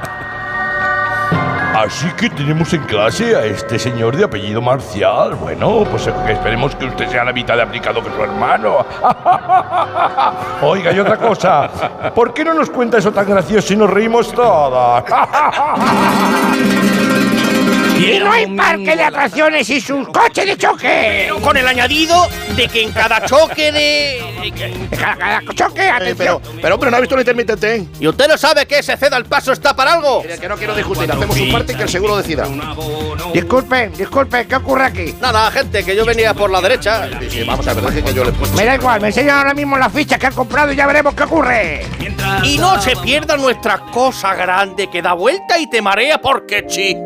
[1.75, 5.35] Así que tenemos en clase a este señor de apellido Marcial.
[5.35, 8.87] Bueno, pues esperemos que usted sea la mitad de aplicado que su hermano.
[10.63, 11.69] Oiga, y otra cosa.
[12.15, 15.03] ¿Por qué no nos cuenta eso tan gracioso y nos reímos todos?
[18.05, 21.25] Y no hay parque de atracciones y sus coches de choque.
[21.25, 24.83] Pero con el añadido de que en cada choque de...
[24.91, 26.41] Cada, cada choque, atención.
[26.61, 27.85] Pero hombre, ¿no ha visto el intermitente?
[27.99, 30.23] ¿Y usted no sabe que ese ceda al paso está para algo?
[30.23, 31.11] Mire, que no quiero discutir.
[31.11, 32.47] Hacemos su parte y que el seguro decida.
[33.33, 35.15] Disculpen, disculpen, ¿qué ocurre aquí?
[35.21, 37.09] Nada, gente, que yo venía por la derecha.
[37.29, 38.55] Sí, vamos a ver, que yo le puse.
[38.55, 41.15] Me da igual, me enseñan ahora mismo las fichas que han comprado y ya veremos
[41.15, 41.87] qué ocurre.
[42.43, 46.97] Y no se pierda nuestra cosa grande que da vuelta y te marea porque sí.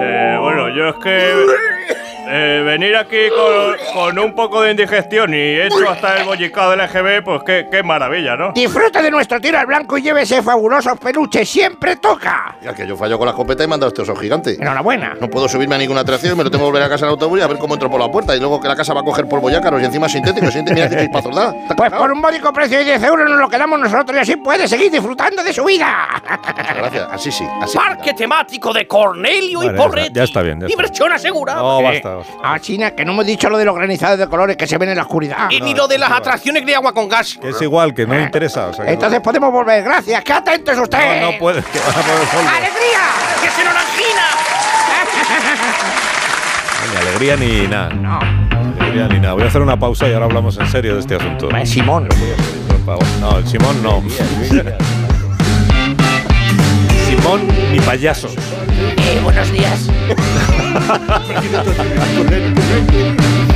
[0.00, 1.46] Eh, bueno, yo es que
[2.28, 6.80] eh, venir aquí con, con un poco de indigestión y hecho hasta el bollicado del
[6.80, 8.52] EGB, pues qué, qué maravilla, ¿no?
[8.52, 12.56] Disfrute de nuestro tiro al blanco y llévese fabulosos peluches, siempre toca.
[12.62, 14.56] Ya que yo fallo con la escopeta y me han dado este oso gigante.
[14.60, 15.14] Enhorabuena.
[15.20, 17.38] No puedo subirme a ninguna atracción, me lo tengo que volver a casa en autobús
[17.38, 18.36] y a ver cómo entro por la puerta.
[18.36, 20.50] Y luego que la casa va a coger polvo yácaros y encima sintético.
[20.50, 21.54] Siente, mira qué da.
[21.76, 24.66] Pues por un módico precio de 10 euros nos lo quedamos nosotros y así puede
[24.66, 26.08] seguir disfrutando de su vida.
[26.56, 27.08] Muchas gracias.
[27.10, 27.44] Así sí.
[27.62, 27.76] Así.
[27.76, 30.12] Parque temático de Cornelio Vale, y ya está, Porretti.
[30.12, 30.76] ya está bien, ya está.
[30.76, 31.60] Diversión asegurada.
[31.60, 32.17] No, basta.
[32.18, 32.32] Basta.
[32.42, 34.90] Ah, China, que no hemos dicho lo de los granizados de colores que se ven
[34.90, 35.50] en la oscuridad.
[35.50, 37.38] Y ni lo de las atracciones de agua con gas.
[37.40, 38.66] Que es igual, que no interesa.
[38.68, 39.82] O sea, que Entonces podemos volver.
[39.82, 40.22] Gracias.
[40.24, 41.20] ¡Qué atento es usted!
[41.20, 41.64] no, no puedes.
[41.72, 42.54] Que van a poder volver.
[42.54, 43.04] ¡Alegría!
[43.42, 44.26] ¡Que se nos angina!
[46.90, 47.88] Alegré alegría ni nada.
[47.90, 48.18] No.
[48.80, 49.34] Alegría ni nada.
[49.34, 51.48] Voy a hacer una pausa y ahora hablamos en serio de este asunto.
[51.64, 52.08] Simón.
[53.20, 54.02] No, el Simón no.
[57.06, 58.28] Simón ni payaso.
[58.28, 59.88] Eh, buenos días.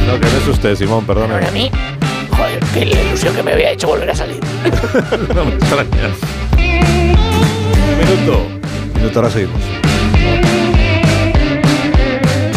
[0.07, 1.41] No, que no es usted, Simón, perdóname.
[1.41, 1.71] Para mí,
[2.31, 4.41] joder, qué la ilusión que me había hecho volver a salir.
[5.35, 6.17] no me extrañas.
[7.99, 8.47] Minuto.
[8.95, 9.61] Minuto, ahora seguimos.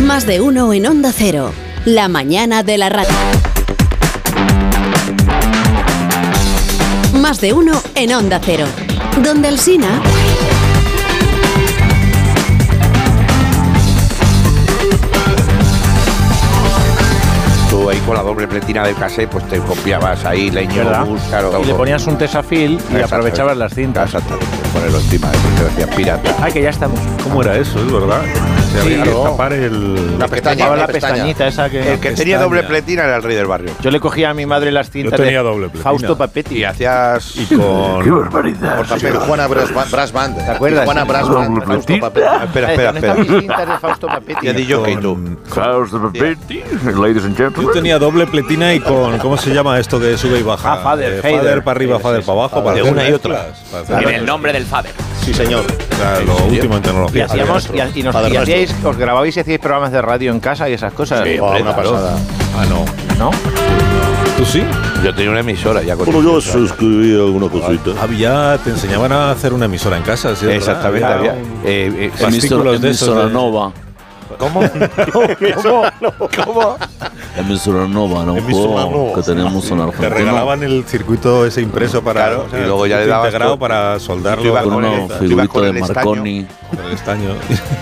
[0.04, 1.51] Más de uno en Onda Cero.
[1.86, 3.13] La mañana de la radio.
[7.13, 8.65] Más de uno en Onda Cero.
[9.23, 10.01] Donde el Sina.
[18.06, 21.06] Con la doble pletina del cassette, pues te copiabas ahí leño, ¿Verdad?
[21.06, 24.06] bus, claro, Y le ponías un tesafil y aprovechabas las cintas.
[24.13, 25.30] Exactamente, ponerlo encima,
[25.78, 26.36] de pirata.
[26.41, 27.00] Ay, que ya estamos.
[27.24, 27.80] ¿Cómo era eso?
[27.80, 28.22] Es verdad.
[28.76, 29.24] Se había que claro.
[29.24, 30.20] tapar el.
[30.20, 31.94] La pestaña, la pestañita esa que.
[31.94, 33.72] El que tenía doble pletina era el rey del barrio.
[33.82, 35.84] Yo le cogía a mi madre las cintas tenía de doble pletina.
[35.84, 36.58] Fausto Papetti.
[36.60, 37.36] Y hacías.
[37.38, 38.04] Y con.
[38.04, 38.78] ¡Qué barbaridad!
[38.78, 40.38] Portapelo, Juana Brass, Brass Band.
[40.46, 40.86] ¿Te acuerdas?
[40.86, 41.64] Juana Brass Band.
[41.64, 42.24] Fausto Papel.
[42.44, 43.40] Espera, espera, ¿Dónde están mis espera.
[43.42, 44.46] cintas de Fausto Papetti?
[44.46, 45.38] Ya di yo que tú.
[45.48, 46.64] Fausto Papetti,
[46.96, 47.74] ladies and Yo gentlemen.
[47.74, 49.18] tenía doble pletina y con.
[49.20, 50.74] ¿Cómo se llama esto que sube y baja?
[50.74, 51.64] Ah, fader, Eh, fader.
[51.64, 52.64] para arriba, Sí, fader sí, para abajo.
[52.64, 53.48] Para De una y otra.
[53.90, 54.92] En el nombre del Fader.
[55.26, 55.66] Sí, señor.
[56.26, 57.26] Lo último en Y tecnología.
[57.26, 60.70] hacíamos, y, y nos, y hacíais, os grababais y hacíais programas de radio en casa
[60.70, 61.24] y esas cosas.
[61.24, 62.16] Sí, oh, una pasada.
[62.58, 62.86] Ah, no.
[63.18, 63.32] ¿No?
[64.38, 64.62] ¿Tú sí?
[65.04, 67.92] Yo tenía una emisora ya con Bueno, yo se escribí alguna cosita.
[68.02, 70.46] Había, te enseñaban a hacer una emisora en casa, ¿sí?
[70.48, 71.34] Exactamente, había.
[71.64, 73.72] Eh, eh, fascículos de esos Emisora de- Nova.
[74.38, 74.62] ¿Cómo?
[75.62, 75.84] ¿Cómo?
[76.45, 76.78] ¿Cómo?
[77.38, 78.34] Emisora Nova, ¿no?
[78.34, 79.15] Un Emisora juego Nova.
[79.15, 80.10] que tenemos en Te Argentina.
[80.10, 82.26] regalaban el circuito ese impreso para.
[82.26, 85.48] Claro, y luego ya le dabas integrado para soldarlo tú ibas Con con una figurita
[85.48, 85.95] con de el estaño.
[86.06, 86.48] Marconi.
[86.88, 87.30] el estaño.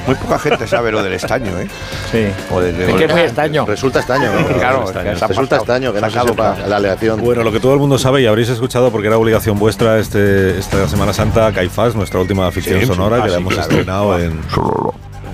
[0.07, 1.67] Muy poca gente sabe lo del estaño, ¿eh?
[2.11, 2.25] Sí.
[2.53, 3.65] O del, Es que es muy extraño.
[3.65, 4.47] Resulta extraño, ¿no?
[4.57, 5.27] Claro, Estaño.
[5.27, 7.21] Resulta extraño que no se para- la aleación.
[7.21, 10.57] Bueno, lo que todo el mundo sabe y habréis escuchado porque era obligación vuestra este,
[10.57, 13.69] esta Semana Santa, Caifás, nuestra última ficción Sí, sonora ah, que la sí, hemos claro.
[13.69, 14.39] estrenado en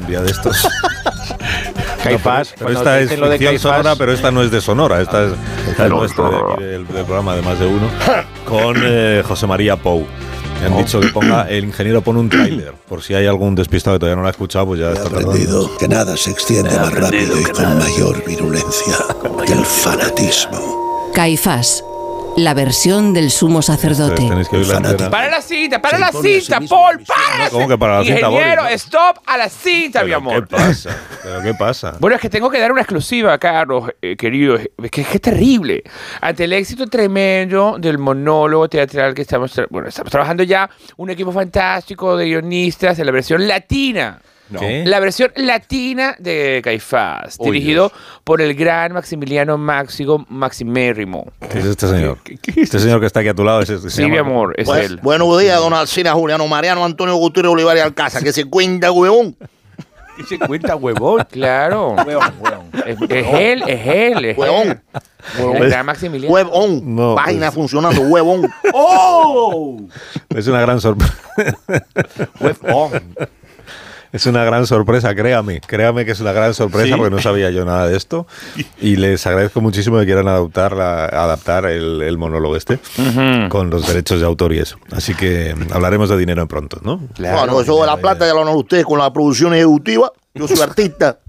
[0.10, 0.67] día de estos.
[2.04, 2.54] Caifás.
[2.58, 5.02] Pero esta es dicen lo de ficción Caifás- sonora, pero esta no es de Sonora,
[5.02, 5.32] esta es,
[5.69, 7.88] esta es nuestra de aquí, del, del programa de más de uno,
[8.45, 10.06] con eh, José María Pou.
[10.62, 13.95] Me han dicho que ponga, el ingeniero pone un tráiler, por si hay algún despistado
[13.95, 15.30] que todavía no lo ha escuchado, pues ya está tardando.
[15.32, 18.95] aprendido que nada se extiende más rápido y con mayor virulencia
[19.45, 21.12] que el fanatismo.
[21.13, 21.82] Caifás.
[22.41, 24.15] La versión del sumo sacerdote.
[24.28, 25.10] Tenéis que oír la entera.
[25.10, 28.04] Para la cinta, para la impone a sí Paul, para la ¿Cómo que para la
[28.06, 28.75] cinta, Ingeniero, Boris?
[28.84, 30.47] stop a la cinta, mi ¿Pero amor.
[30.47, 30.97] ¿Qué pasa?
[31.21, 31.95] ¿Pero qué pasa?
[31.99, 34.56] Bueno, es que tengo que dar una exclusiva, Carlos, eh, querido.
[34.56, 35.84] Es que, es que es terrible.
[36.21, 41.10] Ante el éxito tremendo del monólogo teatral que estamos, tra- bueno, estamos trabajando ya, un
[41.10, 44.21] equipo fantástico de guionistas en la versión latina.
[44.57, 44.83] ¿Qué?
[44.85, 47.91] La versión latina de Caifás, Uy, dirigido
[48.23, 51.31] por el gran Maximiliano Máximo Maximérrimo.
[51.51, 52.17] ¿Qué es este señor?
[52.55, 53.89] Este señor que está aquí a tu lado es este.
[53.89, 54.99] Sí, mi amor, es Pues, él.
[55.03, 59.35] buenos días, don Alcina Juliano Mariano Antonio Gutiérrez Olivares Alcázar, que se cuenta, huevón.
[60.17, 61.25] ¿Y se cuenta, huevón?
[61.31, 61.95] Claro.
[62.85, 64.67] Es, es él, es él, es Huevón.
[64.69, 64.81] él.
[65.55, 66.33] El gran Maximiliano.
[66.33, 66.95] Huevón.
[66.95, 68.49] No, Página pues- funcionando, huevón.
[70.35, 71.15] Es una gran sorpresa.
[74.12, 75.62] Es una gran sorpresa, créame.
[75.62, 78.26] Créame que es una gran sorpresa porque no sabía yo nada de esto.
[78.82, 82.80] Y les agradezco muchísimo que quieran adaptar, la- adaptar el, el monólogo este
[83.50, 84.78] con los derechos de autor y eso.
[84.91, 87.02] Así que hablaremos de dinero en pronto, ¿no?
[87.38, 90.12] Bueno, eso de la plata ya lo hablan ustedes con la producción ejecutiva.
[90.34, 91.19] Yo soy artista.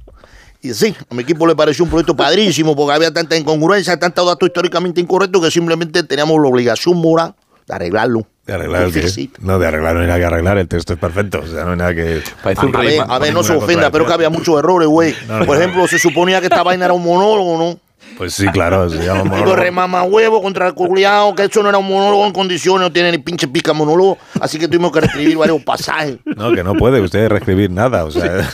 [0.63, 4.27] Y sí, a mi equipo le pareció un proyecto padrísimo porque había tanta incongruencia, tantos
[4.27, 7.35] datos históricamente incorrectos que simplemente teníamos la obligación moral
[7.67, 8.27] de arreglarlo.
[8.51, 9.31] De arreglar el que-.
[9.43, 11.41] No, de arreglar no hay nada que arreglar, el texto es perfecto.
[11.45, 12.21] O sea, no hay nada que.
[12.43, 12.99] Parece un A rey.
[12.99, 15.15] ver, a ver, no se ofenda, pero que había muchos errores, güey.
[15.29, 15.63] No, no, Por no.
[15.63, 17.79] ejemplo, se suponía que esta vaina era un monólogo, ¿no?
[18.21, 19.57] Pues sí, claro, se llama monólogo.
[19.57, 23.13] remama huevo contra el culiao, que eso no era un monólogo en condiciones, no tiene
[23.13, 24.19] ni pinche pica monólogo.
[24.43, 26.19] Así que tuvimos que reescribir varios pasajes.
[26.27, 28.05] No, que no puede usted reescribir nada.
[28.05, 28.47] O sea,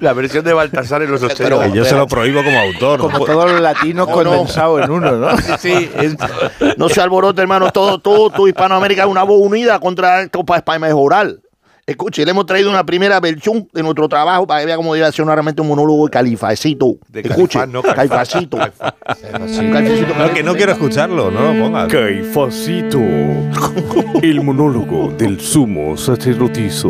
[0.00, 1.42] La versión de Baltasar en los 80.
[1.42, 3.00] Pero- que yo se lo prohíbo como autor.
[3.00, 5.36] no Como puedo- todo lo latino No, condensado en uno, ¿no?
[5.58, 6.14] Sí, es-
[6.78, 7.72] No se alborote, hermano.
[7.72, 11.38] Todo, todo, todo Hispanoamérica es una voz unida contra para mejorar.
[11.84, 15.10] Escuche, le hemos traído una primera versión de nuestro trabajo para que vea cómo debe
[15.10, 16.94] ser realmente un monólogo de califacito.
[17.08, 18.56] De Escuche, Califán, no califacito.
[18.56, 21.88] Califacito, No, que no quiero escucharlo, no lo pongas.
[21.88, 22.98] Caifacito,
[24.22, 26.88] el monólogo del sumo sacerdotisa.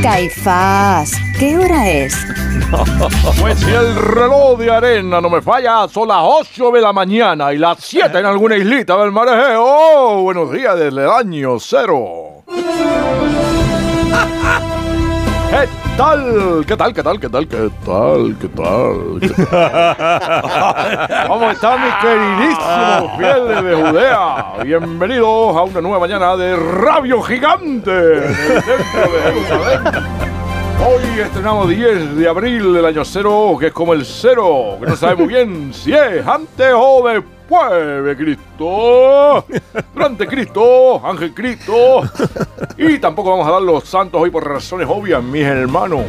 [0.00, 2.14] Caifás, ¿qué hora es?
[3.40, 7.52] Pues si el reloj de arena no me falla, son las 8 de la mañana
[7.52, 9.60] y las 7 en alguna islita del marejeo.
[9.64, 10.22] ¡Oh!
[10.22, 12.31] Buenos días desde el año cero.
[15.96, 16.64] Tal?
[16.66, 16.94] ¿Qué tal?
[16.94, 17.20] ¿Qué tal?
[17.20, 17.46] ¿Qué tal?
[17.46, 18.36] ¿Qué tal?
[18.40, 19.20] ¿Qué tal?
[19.20, 21.26] ¿Qué tal?
[21.28, 24.54] ¿Cómo están mis queridísimos fieles de Judea?
[24.64, 29.80] Bienvenidos a una nueva mañana de Rabio Gigante en el templo de Jerusalén.
[30.84, 34.96] Hoy estrenamos 10 de abril del año cero, que es como el cero, que no
[34.96, 39.44] sabe muy bien si es antes o después de Cristo,
[39.92, 42.00] durante Cristo, Ángel Cristo,
[42.78, 46.00] y tampoco vamos a dar los santos hoy por razones obvias, mis hermanos.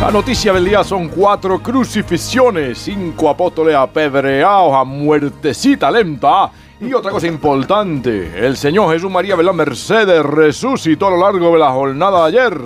[0.00, 6.50] La noticia del día son cuatro crucifixiones, cinco apóstoles apedreados a muertecita lenta.
[6.80, 11.52] Y otra cosa importante, el Señor Jesús María de la Mercedes resucitó a lo largo
[11.52, 12.60] de la jornada de ayer.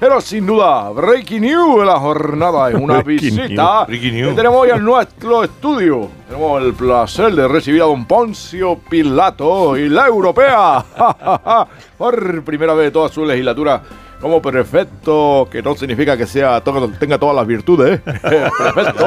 [0.00, 4.28] Pero sin duda, breaking news de la jornada es una Breaking visita breaking news.
[4.30, 6.08] que tenemos hoy en nuestro estudio.
[6.28, 10.84] Tenemos el placer de recibir a don Poncio Pilato y la europea.
[11.98, 13.80] Por primera vez de toda su legislatura
[14.20, 18.00] como prefecto, que no significa que sea to- tenga todas las virtudes.
[18.04, 18.48] ¿eh?
[18.74, 19.06] prefecto.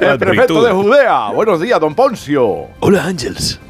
[0.00, 1.30] El prefecto de Judea.
[1.34, 2.68] Buenos días, don Poncio.
[2.80, 3.60] Hola, Ángels.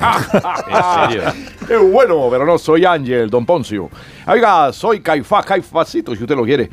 [0.00, 1.22] ¿En serio?
[1.90, 3.90] Bueno, pero no soy Ángel, don Poncio.
[4.28, 6.68] Oiga, soy Caifás, Caifásito, si usted lo quiere,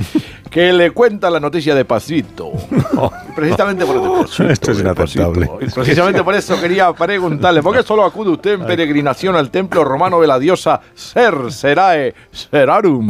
[0.52, 2.52] que le cuenta la noticia de Pasito.
[3.36, 4.48] Precisamente por eso.
[4.48, 5.50] Esto es inaceptable.
[5.62, 9.84] Y Precisamente por eso quería preguntarle, ¿por qué solo acude usted en peregrinación al templo
[9.84, 13.10] romano de la diosa Ser Serae Serarum?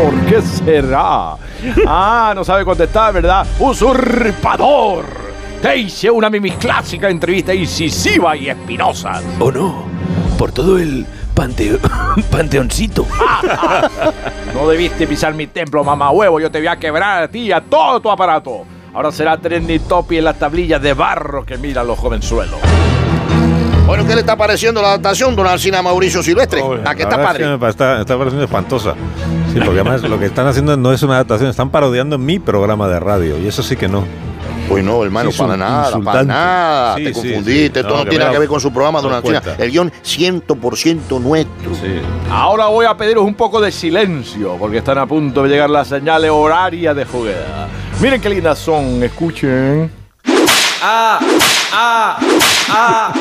[0.00, 1.34] ¿Por qué será?
[1.88, 3.44] Ah, no sabe contestar, ¿verdad?
[3.58, 5.25] ¡Usurpador!
[5.62, 9.20] Te hice una de mis clásicas entrevistas incisiva y espinosa.
[9.40, 9.84] ¿O no?
[10.38, 11.78] Por todo el panteo-
[12.30, 13.06] panteoncito.
[14.54, 16.40] No debiste pisar mi templo, mamá huevo.
[16.40, 18.64] Yo te voy a quebrar a ti y a todo tu aparato.
[18.94, 22.58] Ahora será trendy topi en las tablillas de barro que miran los jovenzuelos.
[23.86, 26.60] Bueno, ¿qué le está pareciendo la adaptación, don Alcina Mauricio Silvestre?
[26.62, 27.44] ¿A qué La está verdad es padre?
[27.44, 28.94] que me está, está pareciendo espantosa.
[29.52, 32.88] Sí, porque además lo que están haciendo no es una adaptación, están parodiando mi programa
[32.88, 33.38] de radio.
[33.38, 34.04] Y eso sí que no.
[34.68, 36.96] Pues no, hermano, Sí, para nada, para nada.
[36.96, 37.86] Sí, te confundiste, sí.
[37.86, 39.54] esto no, tiene nada da- que ver con su programa, don cuenta.
[39.58, 41.70] El guion 100% nuestro.
[42.30, 45.88] Ahora voy a pediros un poco de silencio, porque están a punto de llegar las
[45.88, 47.68] señales horarias de juguera.
[48.00, 49.90] Miren qué lindas son, escuchen.
[50.82, 51.18] Ah,
[51.72, 52.18] ah,
[52.68, 53.12] ah.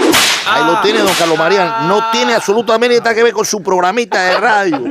[0.48, 1.80] Ahí lo tiene, don Carlos María.
[1.88, 4.84] No tiene absolutamente nada que ver con su programita de radio.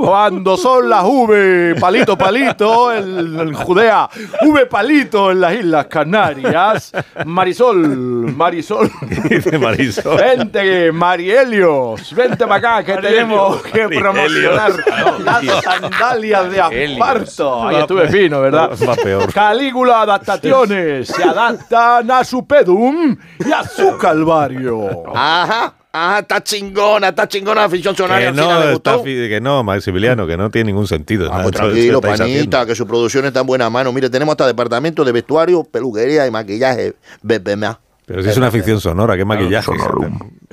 [0.00, 4.08] Cuando son las V, palito, palito, en, en Judea,
[4.42, 6.92] V palito en las Islas Canarias,
[7.24, 8.90] Marisol, Marisol.
[9.28, 10.16] Dice Marisol.
[10.16, 14.72] Vente, Marielios, vente para acá que tenemos que promocionar
[15.20, 17.68] las sandalias de asparto.
[17.68, 18.70] Ahí estuve fino, ¿verdad?
[18.88, 19.32] Va peor.
[19.32, 25.02] Calígula adaptaciones se adaptan a su pedum y a su calvario.
[25.14, 28.32] Ajá, ajá, está chingona, está chingona la ficción sonaria.
[28.32, 31.30] Que no, que no, Maximiliano, que no tiene ningún sentido.
[31.30, 32.00] Vamos, tranquilo, haciendo.
[32.00, 33.92] panita, que su producción está en buena mano.
[33.92, 36.94] Mire, tenemos hasta departamento de vestuario, peluquería y maquillaje.
[37.22, 37.80] BBMA.
[38.06, 39.72] Pero si es una ficción sonora, qué maquillaje.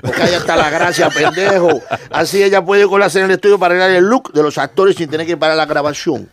[0.02, 1.82] Porque ahí está la gracia, pendejo.
[2.10, 5.10] Así ella puede colarse en el estudio para arreglar el look de los actores sin
[5.10, 6.30] tener que parar la grabación.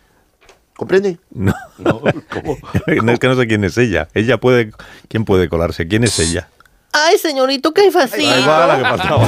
[0.75, 1.19] ¿Comprende?
[1.29, 2.01] No, no,
[2.87, 4.07] es que no sé quién es ella.
[4.15, 4.71] Ella puede.
[5.09, 5.87] ¿Quién puede colarse?
[5.87, 6.47] ¿Quién es ella?
[6.93, 8.29] Ay, señorito, qué fácil.
[8.29, 9.25] Ahí va la que faltaba.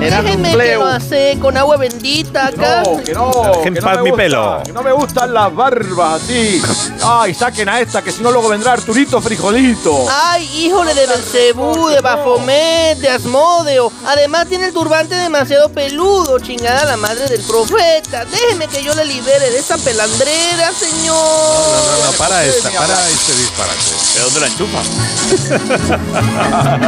[0.00, 2.82] Déjeme que lo hace con agua bendita acá.
[2.84, 3.30] No, que no.
[3.56, 4.62] Dejen que no paz me mi gusta, pelo.
[4.64, 6.60] que no me gustan las barbas así.
[7.04, 10.06] Ay, saquen a esta, que si no luego vendrá Arturito Frijolito.
[10.10, 13.92] Ay, híjole de Belcebú, de Bafomet, de Asmodeo.
[14.04, 18.24] Además tiene el turbante demasiado peludo, chingada la madre del profeta.
[18.24, 21.14] Déjeme que yo le libere de esa pelandrera, señor.
[21.14, 23.78] No, no, para esta, para este disparate.
[24.14, 24.82] ¿De dónde la enchufa?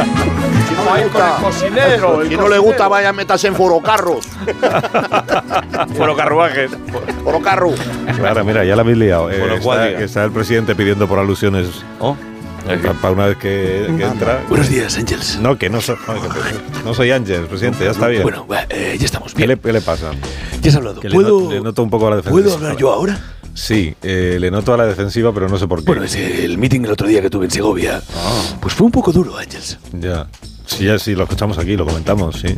[0.67, 2.21] Si no le gusta, cocinero.
[2.27, 4.25] si no le gusta, vaya a meterse en forocarros.
[5.97, 6.71] Foro carruajes.
[7.23, 7.71] Forocarro.
[8.17, 9.29] Claro, mira, ya la habéis liado.
[9.31, 11.67] Eh, Bueno, está, está el presidente pidiendo por alusiones.
[11.99, 12.15] Oh.
[13.01, 14.43] Para una vez que, que entra.
[14.47, 15.39] Buenos días, Ángels.
[15.41, 15.97] No, que no soy,
[16.85, 18.21] no, soy Ángel, presidente, ya está bien.
[18.21, 19.33] Bueno, eh, ya estamos.
[19.33, 20.11] ¿Qué le, qué le pasa?
[20.61, 20.99] Ya has hablado.
[21.01, 22.21] Que le, ¿Puedo, not- le noto un poco la.
[22.21, 23.19] ¿Puedo hablar yo ahora?
[23.53, 25.85] Sí, eh, le noto a la defensiva, pero no sé por qué.
[25.85, 28.01] Bueno, es el meeting el otro día que tuve en Segovia.
[28.59, 29.77] Pues fue un poco duro, Ángels.
[29.99, 30.27] Ya.
[30.65, 32.55] Sí, ya sí, lo escuchamos aquí, lo comentamos, sí.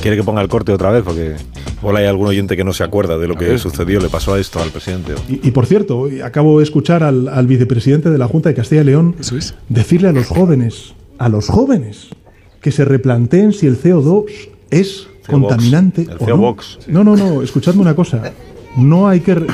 [0.00, 1.02] ¿Quiere que ponga el corte otra vez?
[1.02, 1.34] Porque
[1.80, 4.38] igual hay algún oyente que no se acuerda de lo que sucedió, le pasó a
[4.40, 5.14] esto al presidente.
[5.28, 8.82] Y, y por cierto, acabo de escuchar al, al vicepresidente de la Junta de Castilla
[8.82, 9.16] y León
[9.68, 12.08] decirle a los jóvenes, a los jóvenes,
[12.60, 14.26] que se replanteen si el CO2
[14.70, 16.36] es contaminante el o CO no.
[16.36, 16.78] Vox.
[16.86, 18.32] No, no, no, escuchadme una cosa.
[18.76, 19.44] No hay que...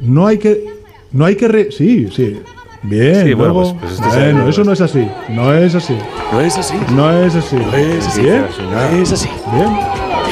[0.00, 0.64] No hay que...
[1.12, 1.48] No hay que...
[1.48, 2.40] re- sí, sí.
[2.82, 5.06] Bien, Sí, bueno, luego- pues- pues este es bueno, eso no es así.
[5.28, 5.96] No es así.
[6.32, 6.74] No es así.
[6.92, 7.56] No es así.
[7.56, 8.22] No es así.
[8.22, 8.46] Bien.
[8.70, 9.28] No es así.
[9.52, 9.68] Bien.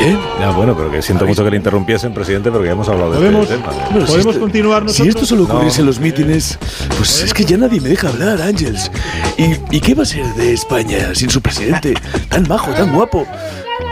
[0.01, 0.19] Bien.
[0.41, 3.29] Ya, bueno, pero que siento mucho que le interrumpiesen, presidente, porque ya hemos hablado de
[3.29, 3.67] este tema.
[3.91, 5.09] Bueno, si podemos esto- continuar Si nosotros.
[5.09, 5.83] esto solo ocurriese No.
[5.83, 6.59] en los mítines,
[6.97, 8.91] pues es que ya nadie me deja hablar, Ángels.
[9.37, 11.95] ¿Y, ¿Y qué va a ser de España sin su presidente?
[12.31, 13.27] Tan majo, tan guapo.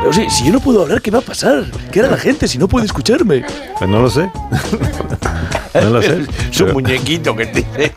[0.08, 1.64] O sea, si yo no puedo hablar, ¿qué va a pasar?
[1.90, 3.44] ¿Qué hará la gente si no puede escucharme?
[3.78, 4.30] Pues no lo sé.
[5.82, 6.18] no lo sé.
[6.50, 7.92] Es un Pero- muñequito que tiene.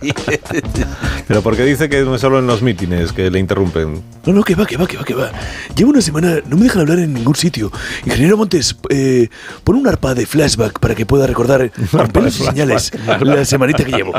[1.28, 4.02] Pero ¿por qué dice que no es solo en los mítines que le interrumpen?
[4.26, 5.32] No, no, que va, que va, que va, que va.
[5.76, 7.72] Llevo una semana, no me dejan hablar en ningún sitio.
[8.06, 9.30] Ingeniero Montes, eh,
[9.64, 13.84] pon un arpa de flashback para que pueda recordar con pelos y señales la semanita
[13.86, 14.14] que llevo.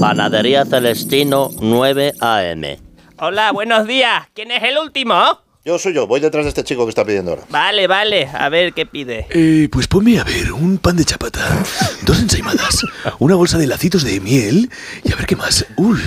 [0.00, 2.62] Panadería Celestino 9 AM.
[3.18, 4.24] Hola, buenos días.
[4.34, 5.14] ¿Quién es el último?
[5.64, 7.44] Yo soy yo, voy detrás de este chico que está pidiendo ahora.
[7.48, 8.28] Vale, vale.
[8.34, 9.28] A ver qué pide.
[9.30, 11.40] Eh, pues ponme a ver un pan de chapata,
[12.02, 12.84] dos ensaimadas,
[13.20, 14.68] una bolsa de lacitos de miel
[15.04, 15.64] y a ver qué más.
[15.76, 16.00] Uy,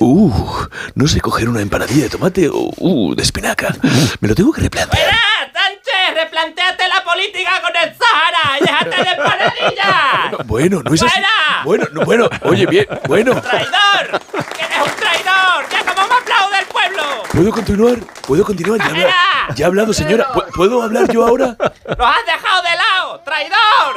[0.00, 3.74] uh, no sé coger una empanadilla de tomate o uh, de espinaca.
[4.20, 5.08] Me lo tengo que replantear.
[5.10, 6.22] ¡Ah, Sánchez!
[6.22, 8.58] ¡Replantéate la política con el Sahara!
[8.58, 10.46] y ¡Déjate de empanadillas!
[10.46, 11.10] Bueno, no es así.
[11.10, 11.62] ¡Fuera!
[11.64, 13.40] Bueno, no, bueno, oye, bien, bueno.
[13.40, 14.20] ¡Traidor!
[14.54, 15.64] ¡Que eres un traidor!
[15.72, 17.29] ¡Ya como me aplaude el pueblo!
[17.40, 17.98] ¿Puedo continuar?
[18.26, 18.78] ¿Puedo continuar?
[18.80, 19.08] Ya, habla-
[19.56, 20.26] ya ha hablado, señora.
[20.34, 21.56] ¿Pu- ¿Puedo hablar yo ahora?
[21.58, 23.22] ¡Los has dejado de lado!
[23.24, 23.96] ¡Traidor!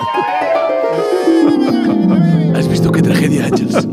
[2.57, 3.85] ¿Has visto qué tragedia, Ángels?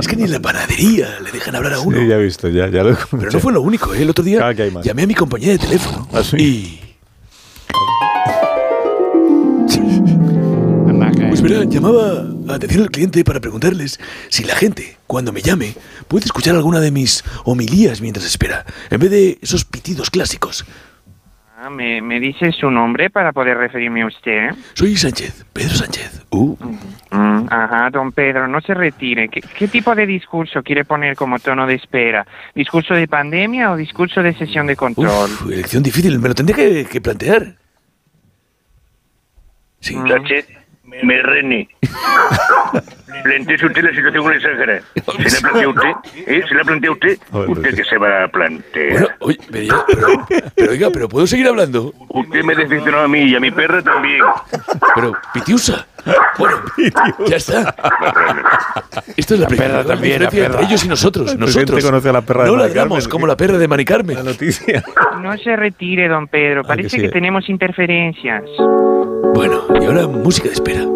[0.00, 1.96] Es que ni en la panadería le dejan hablar a uno.
[1.96, 4.02] Sí, ya he visto, ya, ya lo he Pero no fue lo único, ¿eh?
[4.02, 4.84] El otro día Claro que hay más.
[4.84, 6.36] llamé a mi compañía de teléfono ¿Ah, sí?
[6.36, 6.80] y...
[11.28, 15.74] Pues verá, llamaba a atención al cliente para preguntarles si la gente, cuando me llame,
[16.06, 20.64] puede escuchar alguna de mis homilías mientras espera, en vez de esos pitidos clásicos.
[21.60, 24.50] Ah, ¿Me, ¿Me dice su nombre para poder referirme a usted?
[24.74, 26.22] Soy Sánchez, Pedro Sánchez.
[26.30, 26.56] Uh,
[27.10, 29.28] Mm, ajá, don Pedro, no se retire.
[29.28, 32.26] ¿Qué, qué tipo de discurso quiere poner como tono de espera?
[32.54, 35.30] ¿Discurso de pandemia o discurso de sesión de control?
[35.30, 37.56] uf, elección difícil, me lo tendría que, que plantear.
[39.80, 39.94] Sí.
[39.94, 40.46] Sánchez,
[41.02, 41.68] me rene.
[43.22, 44.80] Planteese usted la situación con el Sáhara.
[45.26, 45.90] ¿Se la plantea usted?
[46.26, 46.42] ¿Eh?
[46.48, 47.18] ¿Se la plantea usted?
[47.32, 48.92] ¿Usted que se va a plantear?
[48.92, 51.92] Bueno, oye, pero, pero- pero oiga, pero ¿puedo seguir hablando?
[52.08, 54.22] Usted me decepcionó a mí y a mi perra también.
[54.94, 55.86] Pero, Pitiusa.
[56.38, 56.56] Bueno,
[57.26, 57.74] ya está.
[59.16, 60.44] Esta es la, La perra también, la diferencia perra.
[60.46, 61.36] entre ellos y nosotros.
[61.36, 64.16] Nosotros conoce a la perra de no Mari ladramos como la perra de Mari Carmen.
[64.16, 64.82] La noticia.
[65.20, 66.62] No se retire, don Pedro.
[66.62, 67.00] Parece sí.
[67.00, 68.44] que tenemos interferencias.
[69.34, 70.86] Bueno, y ahora música de espera.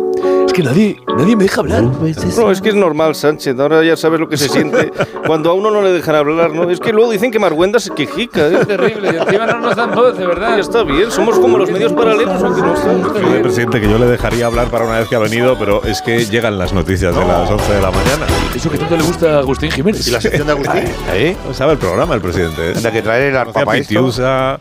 [0.52, 1.82] Es que nadie, nadie me deja hablar.
[1.82, 3.58] No, es que es normal, Sánchez.
[3.58, 4.92] Ahora ya sabes lo que se siente
[5.26, 6.68] cuando a uno no le dejan hablar, ¿no?
[6.68, 8.48] Es que luego dicen que Marguenda se quejica.
[8.48, 9.12] Es terrible.
[9.14, 10.58] Y encima no nos dan voz, de verdad.
[10.58, 12.76] Está bien, somos como los medios paralelos, aunque no.
[12.76, 16.02] Fíjate, presidente, que yo le dejaría hablar para una vez que ha venido, pero es
[16.02, 18.26] que llegan las noticias de las 11 de la mañana.
[18.54, 20.06] Eso que tanto le gusta a Agustín Jiménez.
[20.06, 20.84] ¿Y la sección de Agustín?
[21.14, 21.34] ¿Eh?
[21.54, 22.72] Sabe el programa el presidente.
[22.72, 22.74] ¿eh?
[22.76, 23.64] Anda, que traer el arpa.
[23.64, 24.58] Pitiusa,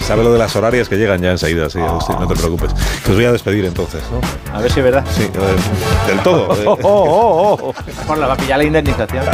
[0.00, 2.72] sabe lo de las horarias que llegan ya enseguida, sí, Agustín, no te preocupes.
[3.04, 4.54] Que os voy a despedir entonces, ¿no?
[4.56, 5.04] A ver si es verdad.
[5.14, 5.33] Sí, eh,
[6.06, 6.54] del todo.
[6.60, 6.64] eh.
[6.66, 7.74] Oh, oh, oh, oh.
[8.06, 9.24] Bueno, la va a pillar la indemnización.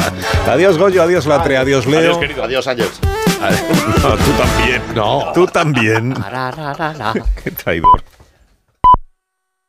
[0.49, 2.21] Adiós, Goyo, adiós, Latre, adiós, Leo.
[2.43, 3.01] Adiós, Ángels.
[4.03, 4.83] No, tú también.
[4.95, 5.33] No.
[5.33, 6.15] Tú también.
[7.45, 8.03] Qué traidor.